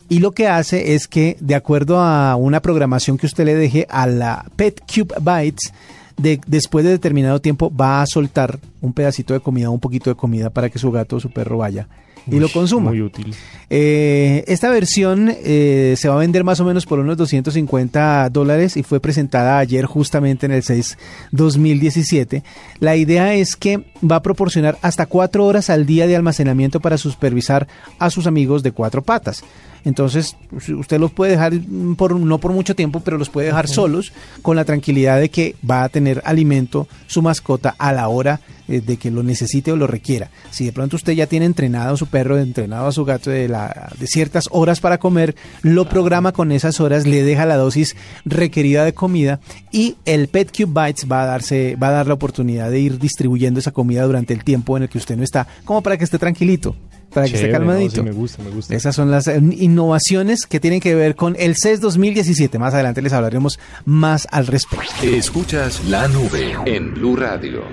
y 0.10 0.20
lo 0.20 0.32
que 0.32 0.48
hace 0.48 0.94
es 0.94 1.08
que 1.08 1.38
de 1.40 1.56
acuerdo 1.56 2.00
a 2.00 2.36
una 2.36 2.62
programación 2.62 3.18
que 3.18 3.28
usted 3.28 3.46
le 3.46 3.56
deje 3.56 3.88
a 3.90 4.08
la 4.08 4.46
Pet 4.56 4.82
Cube 4.82 5.16
Bites, 5.22 5.74
de, 6.18 6.40
después 6.48 6.84
de 6.84 6.92
determinado 6.92 7.40
tiempo 7.40 7.74
va 7.74 8.02
a 8.02 8.06
soltar 8.06 8.60
un 8.82 8.94
pedacito 8.94 9.34
de 9.34 9.40
comida, 9.40 9.70
un 9.70 9.80
poquito 9.80 10.10
de 10.10 10.16
comida 10.16 10.50
para 10.50 10.70
que 10.70 10.80
su 10.80 10.92
gato 10.92 11.16
o 11.16 11.20
su 11.20 11.32
perro 11.32 11.58
vaya 11.58 11.88
y 12.30 12.40
lo 12.40 12.50
consuma. 12.50 12.90
Muy 12.90 13.02
útil. 13.02 13.34
Eh, 13.70 14.44
esta 14.48 14.70
versión 14.70 15.34
eh, 15.44 15.96
se 15.98 16.10
va 16.10 16.16
a 16.16 16.20
vender 16.20 16.44
más 16.44 16.60
o 16.60 16.66
menos 16.66 16.86
por 16.86 17.00
unos 17.00 17.18
250 17.18 18.30
dólares 18.30 18.76
y 18.76 18.84
fue 18.84 19.00
presentada 19.00 19.60
ayer 19.60 19.86
justamente 19.86 20.46
en 20.46 20.52
el 20.52 20.64
6 20.64 20.98
2017. 21.32 22.44
La 22.80 22.96
idea 22.96 23.34
es 23.34 23.56
que 23.56 23.84
va 24.04 24.18
a 24.18 24.22
proporcionar 24.22 24.78
hasta 24.82 25.06
cuatro 25.06 25.46
horas 25.46 25.70
al 25.70 25.86
día 25.86 26.08
de 26.08 26.16
almacenamiento 26.16 26.80
para 26.80 26.98
supervisar 26.98 27.68
a 27.98 28.10
sus 28.10 28.28
amigos 28.28 28.64
de 28.64 28.72
cuatro 28.72 29.02
patas. 29.02 29.44
Entonces, 29.84 30.36
usted 30.52 31.00
los 31.00 31.12
puede 31.12 31.32
dejar 31.32 31.54
por 31.98 32.16
no 32.20 32.38
por 32.38 32.52
mucho 32.52 32.76
tiempo, 32.76 33.00
pero 33.00 33.18
los 33.18 33.30
puede 33.30 33.48
dejar 33.48 33.68
solos 33.68 34.14
con 34.42 34.56
la 34.56 34.66
tranquilidad 34.66 35.20
de 35.20 35.30
que 35.30 35.56
va 35.70 35.84
a 35.84 35.90
tener 35.90 36.22
alimento 36.26 36.88
su 37.08 37.22
mascota 37.22 37.76
a 37.78 37.92
la 37.92 38.08
hora 38.08 38.42
eh, 38.68 38.80
de 38.80 38.98
que 38.98 39.12
lo 39.12 39.24
necesite 39.24 39.72
o 39.72 39.76
lo 39.76 39.88
requiera. 39.88 40.30
Si 40.52 40.66
de 40.66 40.72
pronto 40.72 40.96
usted 40.96 41.14
ya 41.14 41.28
tiene 41.28 41.46
entrenado 41.46 41.96
a 41.96 41.98
su 41.98 42.08
perro, 42.08 42.38
entrenado 42.38 42.88
a 42.88 42.92
su 42.92 43.04
gato 43.04 43.30
de, 43.30 43.48
la, 43.50 43.92
de 44.00 44.08
ciertas 44.08 44.48
horas 44.52 44.80
para 44.80 45.00
comer, 45.00 45.36
lo 45.62 45.90
programa 45.90 46.32
con 46.32 46.52
esas 46.52 46.80
horas, 46.80 47.08
le 47.08 47.24
deja 47.24 47.46
la 47.46 47.58
dosis 47.58 47.96
requerida 48.24 48.86
de 48.86 48.94
comida 48.94 49.40
y 49.72 49.98
el 50.06 50.28
Pet 50.28 50.56
Cube 50.56 50.86
Bites 50.86 51.12
va 51.12 51.24
a 51.24 51.26
darse, 51.26 51.76
va 51.76 51.90
a 51.90 51.92
dar 51.92 52.08
la 52.08 52.14
oportunidad 52.14 52.70
de 52.70 52.80
ir 52.80 53.00
distribuyendo 53.00 53.60
esa 53.60 53.72
comida 53.72 54.04
durante 54.04 54.34
el 54.34 54.44
tiempo 54.44 54.78
en 54.78 54.84
el 54.84 54.90
que 54.90 55.00
usted 55.00 55.18
no 55.18 55.24
está, 55.24 55.48
como 55.66 55.82
para 55.82 55.98
que 55.98 56.04
esté 56.04 56.20
tranquilito, 56.20 56.76
para 57.14 57.28
que 57.28 57.36
esté 57.36 57.48
no, 57.48 57.54
calmadito. 57.54 57.96
sí, 57.96 58.02
me 58.02 58.12
gusta, 58.12 58.44
me 58.44 58.50
gusta. 58.50 58.76
Esas 58.76 58.96
son 58.96 59.12
las 59.12 59.28
eh, 59.28 59.40
innovaciones 59.40 60.46
que 60.46 60.60
tienen 60.60 60.80
que 60.80 60.96
ver 60.96 61.16
con 61.16 61.36
el 61.40 61.56
CES 61.56 61.82
2017. 61.82 62.58
Más 62.60 62.74
adelante 62.74 63.02
les 63.02 63.14
hablaremos 63.14 63.60
más 63.86 64.28
al 64.32 64.48
respecto. 64.48 64.94
Escuchas 65.04 65.84
la 65.86 66.08
nube 66.08 66.56
en 66.66 66.94
Blue 66.94 67.16
Radio. 67.16 67.64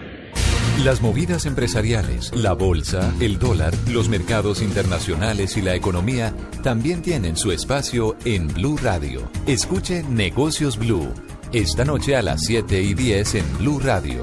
Las 0.85 1.03
movidas 1.03 1.45
empresariales, 1.45 2.33
la 2.37 2.53
bolsa, 2.53 3.13
el 3.19 3.41
dólar, 3.41 3.75
los 3.91 4.09
mercados 4.09 4.63
internacionales 4.63 5.57
y 5.57 5.63
la 5.63 5.75
economía 5.75 6.33
también 6.63 7.03
tienen 7.03 7.37
su 7.37 7.51
espacio 7.51 8.17
en 8.25 8.47
Blue 8.47 8.79
Radio. 8.81 9.29
Escuche 9.49 10.05
Negocios 10.05 10.79
Blue. 10.79 11.13
Esta 11.53 11.85
noche 11.85 12.15
a 12.15 12.23
las 12.23 12.43
7 12.45 12.81
y 12.81 12.95
10 12.95 13.35
en 13.35 13.59
Blue 13.59 13.81
Radio. 13.81 14.23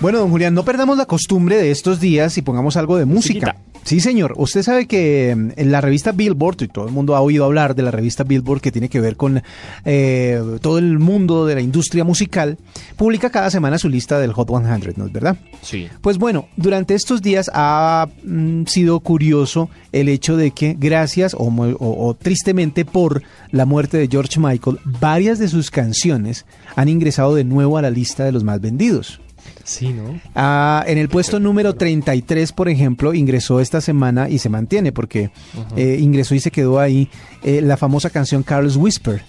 Bueno, 0.00 0.18
don 0.18 0.30
Julián, 0.30 0.54
no 0.54 0.64
perdamos 0.64 0.96
la 0.96 1.04
costumbre 1.04 1.58
de 1.58 1.70
estos 1.70 2.00
días 2.00 2.38
y 2.38 2.42
pongamos 2.42 2.78
algo 2.78 2.96
de 2.96 3.04
música. 3.04 3.56
Sí, 3.84 4.00
señor. 4.00 4.32
Usted 4.38 4.62
sabe 4.62 4.86
que 4.86 5.34
mm, 5.36 5.50
en 5.56 5.72
la 5.72 5.82
revista 5.82 6.12
Billboard, 6.12 6.62
y 6.62 6.68
todo 6.68 6.86
el 6.86 6.92
mundo 6.92 7.16
ha 7.16 7.20
oído 7.20 7.44
hablar 7.44 7.74
de 7.74 7.82
la 7.82 7.90
revista 7.90 8.24
Billboard 8.24 8.62
que 8.62 8.72
tiene 8.72 8.88
que 8.88 8.98
ver 8.98 9.16
con 9.16 9.42
eh, 9.84 10.42
todo 10.62 10.78
el 10.78 10.98
mundo 10.98 11.44
de 11.44 11.54
la 11.54 11.60
industria 11.60 12.02
musical, 12.02 12.56
publica 12.96 13.28
cada 13.28 13.50
semana 13.50 13.76
su 13.76 13.90
lista 13.90 14.18
del 14.18 14.32
Hot 14.32 14.48
100, 14.48 14.94
¿no 14.96 15.04
es 15.04 15.12
verdad? 15.12 15.36
Sí. 15.60 15.88
Pues 16.00 16.16
bueno, 16.16 16.48
durante 16.56 16.94
estos 16.94 17.20
días 17.20 17.50
ha 17.52 18.08
mm, 18.24 18.64
sido 18.64 19.00
curioso 19.00 19.68
el 19.92 20.08
hecho 20.08 20.38
de 20.38 20.52
que 20.52 20.76
gracias 20.78 21.34
o, 21.34 21.52
o 21.78 22.14
tristemente 22.14 22.86
por 22.86 23.22
la 23.50 23.66
muerte 23.66 23.98
de 23.98 24.08
George 24.08 24.40
Michael, 24.40 24.78
varias 24.84 25.38
de 25.38 25.48
sus 25.48 25.70
canciones 25.70 26.46
han 26.74 26.88
ingresado 26.88 27.34
de 27.34 27.44
nuevo 27.44 27.76
a 27.76 27.82
la 27.82 27.90
lista 27.90 28.24
de 28.24 28.32
los 28.32 28.44
más 28.44 28.62
vendidos. 28.62 29.20
Sí, 29.64 29.92
¿no? 29.92 30.20
Ah, 30.34 30.84
en 30.86 30.98
el 30.98 31.08
puesto 31.08 31.38
número 31.38 31.74
33, 31.74 32.52
por 32.52 32.68
ejemplo, 32.68 33.14
ingresó 33.14 33.60
esta 33.60 33.80
semana 33.80 34.28
y 34.28 34.38
se 34.38 34.48
mantiene 34.48 34.92
porque 34.92 35.30
eh, 35.76 35.98
ingresó 36.00 36.34
y 36.34 36.40
se 36.40 36.50
quedó 36.50 36.80
ahí 36.80 37.08
eh, 37.42 37.60
la 37.62 37.76
famosa 37.76 38.10
canción 38.10 38.42
Carlos 38.42 38.76
Whisper 38.76 39.22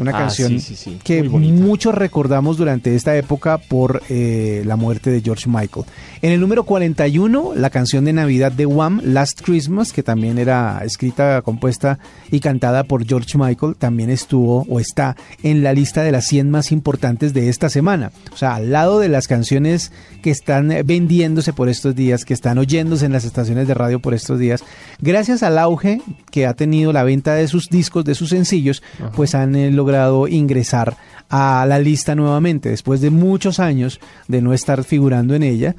una 0.00 0.12
ah, 0.12 0.18
canción 0.18 0.58
que 1.04 1.22
muchos 1.22 1.94
recordamos 1.94 2.56
durante 2.56 2.94
esta 2.96 3.16
época 3.16 3.58
por 3.58 4.02
eh, 4.08 4.62
la 4.64 4.76
muerte 4.76 5.10
de 5.10 5.20
George 5.20 5.48
Michael. 5.48 5.84
En 6.22 6.32
el 6.32 6.40
número 6.40 6.64
41, 6.64 7.52
la 7.54 7.70
canción 7.70 8.04
de 8.04 8.12
Navidad 8.12 8.52
de 8.52 8.66
Wham, 8.66 9.00
Last 9.04 9.42
Christmas, 9.42 9.92
que 9.92 10.02
también 10.02 10.38
era 10.38 10.80
escrita, 10.84 11.42
compuesta 11.42 11.98
y 12.30 12.40
cantada 12.40 12.84
por 12.84 13.06
George 13.06 13.36
Michael, 13.36 13.76
también 13.76 14.10
estuvo 14.10 14.66
o 14.68 14.80
está 14.80 15.16
en 15.42 15.62
la 15.62 15.72
lista 15.72 16.02
de 16.02 16.12
las 16.12 16.26
100 16.26 16.50
más 16.50 16.72
importantes 16.72 17.34
de 17.34 17.48
esta 17.48 17.68
semana. 17.68 18.10
O 18.32 18.36
sea, 18.36 18.54
al 18.54 18.70
lado 18.70 19.00
de 19.00 19.08
las 19.08 19.28
canciones 19.28 19.92
que 20.22 20.30
están 20.30 20.68
vendiéndose 20.84 21.52
por 21.52 21.68
estos 21.68 21.94
días, 21.94 22.24
que 22.24 22.34
están 22.34 22.58
oyéndose 22.58 23.06
en 23.06 23.12
las 23.12 23.24
estaciones 23.24 23.68
de 23.68 23.74
radio 23.74 24.00
por 24.00 24.14
estos 24.14 24.38
días, 24.38 24.64
gracias 25.00 25.42
al 25.42 25.58
auge 25.58 26.00
que 26.30 26.46
ha 26.46 26.54
tenido 26.54 26.92
la 26.92 27.02
venta 27.02 27.34
de 27.34 27.48
sus 27.48 27.68
discos, 27.68 28.04
de 28.04 28.14
sus 28.14 28.30
sencillos, 28.30 28.82
pues 29.14 29.34
han 29.34 29.54
eh, 29.56 29.70
logrado 29.70 29.89
ingresar 30.28 30.96
a 31.28 31.64
la 31.66 31.78
lista 31.78 32.14
nuevamente. 32.14 32.68
Después 32.68 33.00
de 33.00 33.10
muchos 33.10 33.60
años 33.60 34.00
de 34.28 34.42
no 34.42 34.52
estar 34.52 34.84
figurando 34.84 35.34
en 35.34 35.42
ella, 35.42 35.74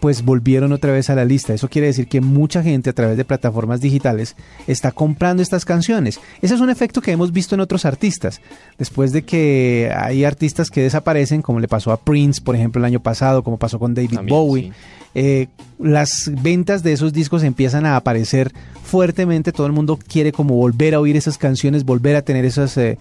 pues 0.00 0.24
volvieron 0.24 0.72
otra 0.72 0.92
vez 0.92 1.10
a 1.10 1.14
la 1.14 1.24
lista. 1.24 1.54
Eso 1.54 1.68
quiere 1.68 1.88
decir 1.88 2.08
que 2.08 2.20
mucha 2.20 2.62
gente 2.62 2.90
a 2.90 2.92
través 2.92 3.16
de 3.16 3.24
plataformas 3.24 3.80
digitales 3.80 4.36
está 4.66 4.92
comprando 4.92 5.42
estas 5.42 5.64
canciones. 5.64 6.20
Ese 6.40 6.54
es 6.54 6.60
un 6.60 6.70
efecto 6.70 7.00
que 7.00 7.12
hemos 7.12 7.32
visto 7.32 7.54
en 7.54 7.60
otros 7.60 7.84
artistas. 7.84 8.40
Después 8.78 9.12
de 9.12 9.22
que 9.22 9.90
hay 9.94 10.24
artistas 10.24 10.70
que 10.70 10.82
desaparecen, 10.82 11.42
como 11.42 11.60
le 11.60 11.68
pasó 11.68 11.92
a 11.92 12.00
Prince, 12.00 12.40
por 12.40 12.54
ejemplo, 12.54 12.80
el 12.80 12.84
año 12.84 13.00
pasado, 13.00 13.42
como 13.42 13.58
pasó 13.58 13.78
con 13.78 13.94
David 13.94 14.20
Bowie. 14.28 14.72
Eh, 15.20 15.48
las 15.80 16.30
ventas 16.42 16.84
de 16.84 16.92
esos 16.92 17.12
discos 17.12 17.42
empiezan 17.42 17.84
a 17.86 17.96
aparecer 17.96 18.52
fuertemente, 18.84 19.50
todo 19.50 19.66
el 19.66 19.72
mundo 19.72 19.98
quiere 19.98 20.30
como 20.30 20.54
volver 20.54 20.94
a 20.94 21.00
oír 21.00 21.16
esas 21.16 21.38
canciones, 21.38 21.84
volver 21.84 22.14
a 22.14 22.22
tener 22.22 22.44
eh, 22.44 22.98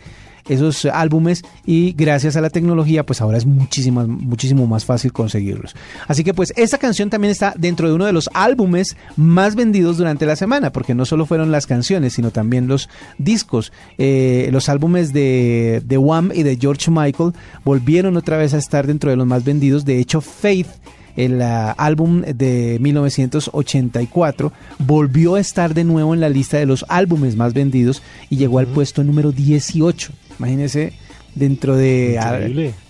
esos 0.50 0.86
álbumes 0.86 1.44
y 1.64 1.92
gracias 1.92 2.36
a 2.36 2.42
la 2.42 2.50
tecnología 2.50 3.06
pues 3.06 3.22
ahora 3.22 3.38
es 3.38 3.46
muchísimo, 3.46 4.08
muchísimo 4.08 4.66
más 4.66 4.84
fácil 4.84 5.14
conseguirlos. 5.14 5.76
Así 6.08 6.24
que 6.24 6.34
pues 6.34 6.54
esta 6.56 6.80
canción 6.80 7.12
también 7.12 7.30
está 7.30 7.54
dentro 7.56 7.88
de 7.88 7.94
uno 7.94 8.08
de 8.08 8.14
los 8.14 8.32
álbumes 8.34 8.98
más 9.16 9.54
vendidos 9.54 9.98
durante 9.98 10.26
la 10.26 10.36
semana 10.36 10.72
porque 10.72 10.96
no 10.96 11.06
solo 11.06 11.28
fueron 11.28 11.52
las 11.52 11.68
canciones 11.68 12.14
sino 12.14 12.32
también 12.32 12.68
los 12.68 12.90
discos. 13.20 13.72
Eh, 14.00 14.50
los 14.52 14.70
álbumes 14.70 15.14
de, 15.14 15.84
de 15.86 15.98
Wham 16.00 16.32
y 16.34 16.42
de 16.42 16.58
George 16.58 16.90
Michael 16.90 17.34
volvieron 17.64 18.18
otra 18.18 18.38
vez 18.38 18.56
a 18.56 18.58
estar 18.58 18.88
dentro 18.88 19.12
de 19.12 19.18
los 19.18 19.28
más 19.28 19.44
vendidos. 19.44 19.86
De 19.86 20.00
hecho 20.00 20.20
Faith 20.20 20.68
el 21.18 21.42
ah, 21.42 21.72
álbum 21.72 22.22
de 22.22 22.78
1984, 22.80 24.54
volvió 24.80 25.36
a 25.36 25.42
estar 25.42 25.74
de 25.74 25.84
nuevo 25.84 26.14
en 26.14 26.22
la 26.22 26.30
lista 26.30 26.58
de 26.58 26.66
los 26.66 26.86
álbumes 26.88 27.36
más 27.36 27.54
vendidos 27.54 28.02
y 28.30 28.38
llegó 28.38 28.60
al 28.60 28.68
puesto 28.68 29.04
número 29.04 29.34
18. 29.34 30.14
Imagínense 30.40 30.94
dentro 31.38 31.76
de 31.76 32.20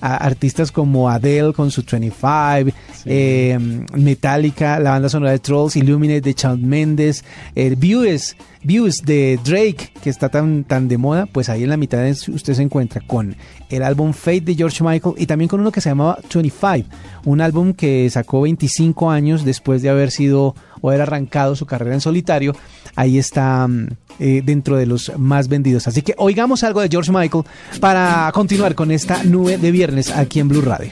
artistas 0.02 0.72
como 0.72 1.10
Adele 1.10 1.54
con 1.54 1.72
su 1.72 1.84
25, 1.84 2.72
eh, 3.06 3.58
Metallica, 3.94 4.80
la 4.80 4.92
banda 4.92 5.10
sonora 5.10 5.32
de 5.32 5.40
Trolls, 5.40 5.76
Illuminate 5.76 6.22
de 6.22 6.34
Shawn 6.34 6.66
Mendes, 6.66 7.24
el 7.56 7.76
Views, 7.76 8.36
Views 8.64 8.98
de 9.06 9.40
Drake, 9.44 9.92
que 10.02 10.10
está 10.10 10.30
tan, 10.30 10.64
tan 10.64 10.88
de 10.88 10.98
moda, 10.98 11.26
pues 11.26 11.50
ahí 11.50 11.64
en 11.64 11.70
la 11.70 11.78
mitad 11.78 12.06
usted 12.10 12.54
se 12.54 12.62
encuentra 12.62 13.02
con 13.06 13.36
el 13.70 13.84
álbum 13.84 14.14
Fate 14.14 14.42
de 14.42 14.56
George 14.56 14.84
Michael 14.84 15.16
y 15.18 15.26
también 15.26 15.50
con 15.50 15.60
uno 15.60 15.72
que 15.72 15.82
se 15.82 15.90
llamaba 15.90 16.20
25, 16.34 16.90
un 17.26 17.42
álbum 17.42 17.74
que 17.74 18.10
sacó 18.10 18.42
25 18.42 19.10
años 19.10 19.46
después 19.46 19.82
de 19.82 19.90
haber 19.90 20.12
sido 20.12 20.56
o 20.82 20.90
haber 20.90 21.02
arrancado 21.02 21.56
su 21.56 21.66
carrera 21.66 21.94
en 21.94 22.02
solitario. 22.02 22.56
Ahí 22.96 23.18
está 23.18 23.68
mm, 23.68 23.88
eh, 24.20 24.42
dentro 24.44 24.78
de 24.78 24.86
los 24.86 25.12
más 25.18 25.48
vendidos. 25.48 25.88
Así 25.88 26.02
que 26.02 26.16
oigamos 26.18 26.64
algo 26.64 26.82
de 26.82 26.90
George 26.90 27.12
Michael 27.12 27.44
para 27.80 28.32
continuar 28.34 28.76
con 28.76 28.92
esta 28.92 29.24
nube 29.24 29.58
de 29.58 29.72
viernes 29.72 30.12
aquí 30.12 30.40
en 30.40 30.48
Blue 30.50 30.62
Radio. 30.62 30.92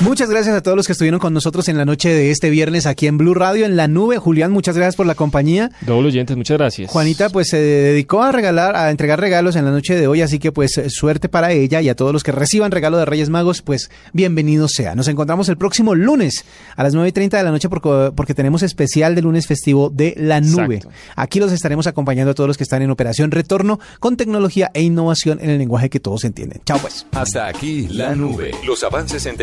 Muchas 0.00 0.30
gracias 0.30 0.56
a 0.56 0.62
todos 0.62 0.78
los 0.78 0.86
que 0.86 0.92
estuvieron 0.92 1.20
con 1.20 1.34
nosotros 1.34 1.68
en 1.68 1.76
la 1.76 1.84
noche 1.84 2.08
de 2.08 2.30
este 2.30 2.48
viernes 2.48 2.86
aquí 2.86 3.06
en 3.06 3.18
Blue 3.18 3.34
Radio, 3.34 3.66
en 3.66 3.76
la 3.76 3.86
nube. 3.86 4.16
Julián, 4.16 4.50
muchas 4.50 4.74
gracias 4.74 4.96
por 4.96 5.04
la 5.04 5.14
compañía. 5.14 5.70
Doble 5.82 6.08
oyentes, 6.08 6.38
muchas 6.38 6.56
gracias. 6.56 6.90
Juanita, 6.90 7.28
pues 7.28 7.50
se 7.50 7.58
dedicó 7.58 8.22
a 8.22 8.32
regalar, 8.32 8.76
a 8.76 8.90
entregar 8.90 9.20
regalos 9.20 9.56
en 9.56 9.66
la 9.66 9.70
noche 9.70 9.94
de 9.94 10.06
hoy, 10.06 10.22
así 10.22 10.38
que 10.38 10.52
pues 10.52 10.80
suerte 10.88 11.28
para 11.28 11.52
ella 11.52 11.82
y 11.82 11.90
a 11.90 11.94
todos 11.94 12.14
los 12.14 12.22
que 12.22 12.32
reciban 12.32 12.70
regalo 12.70 12.96
de 12.96 13.04
Reyes 13.04 13.28
Magos, 13.28 13.60
pues 13.60 13.90
bienvenidos 14.14 14.72
sea. 14.72 14.94
Nos 14.94 15.06
encontramos 15.06 15.50
el 15.50 15.58
próximo 15.58 15.94
lunes 15.94 16.46
a 16.76 16.82
las 16.82 16.94
9 16.94 17.10
y 17.10 17.12
30 17.12 17.36
de 17.36 17.42
la 17.42 17.50
noche 17.50 17.68
porque, 17.68 18.10
porque 18.16 18.32
tenemos 18.32 18.62
especial 18.62 19.14
de 19.14 19.20
lunes 19.20 19.46
festivo 19.46 19.90
de 19.90 20.14
la 20.16 20.40
nube. 20.40 20.76
Exacto. 20.76 20.98
Aquí 21.16 21.40
los 21.40 21.52
estaremos 21.52 21.86
acompañando 21.86 22.30
a 22.30 22.34
todos 22.34 22.48
los 22.48 22.56
que 22.56 22.64
están 22.64 22.80
en 22.80 22.90
operación 22.90 23.32
retorno 23.32 23.78
con 23.98 24.16
tecnología 24.16 24.70
e 24.72 24.80
innovación 24.80 25.40
en 25.42 25.50
el 25.50 25.58
lenguaje 25.58 25.90
que 25.90 26.00
todos 26.00 26.24
entienden. 26.24 26.62
Chao 26.64 26.78
pues. 26.78 27.06
Hasta 27.12 27.48
aquí 27.48 27.86
la 27.88 28.14
nube. 28.14 28.52
Los 28.64 28.82
avances 28.82 29.26
en 29.26 29.36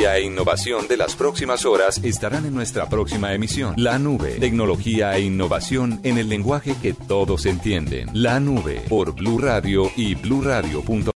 e 0.00 0.22
innovación 0.22 0.88
de 0.88 0.96
las 0.96 1.14
próximas 1.14 1.66
horas 1.66 2.02
estarán 2.02 2.46
en 2.46 2.54
nuestra 2.54 2.88
próxima 2.88 3.34
emisión. 3.34 3.74
La 3.76 3.98
nube, 3.98 4.38
tecnología 4.40 5.14
e 5.16 5.20
innovación 5.20 6.00
en 6.04 6.16
el 6.16 6.28
lenguaje 6.28 6.74
que 6.80 6.94
todos 6.94 7.44
entienden. 7.44 8.08
La 8.14 8.40
nube 8.40 8.82
por 8.88 9.14
Blue 9.14 9.38
Radio 9.38 9.90
y 9.96 10.14
bluradio.com. 10.14 11.02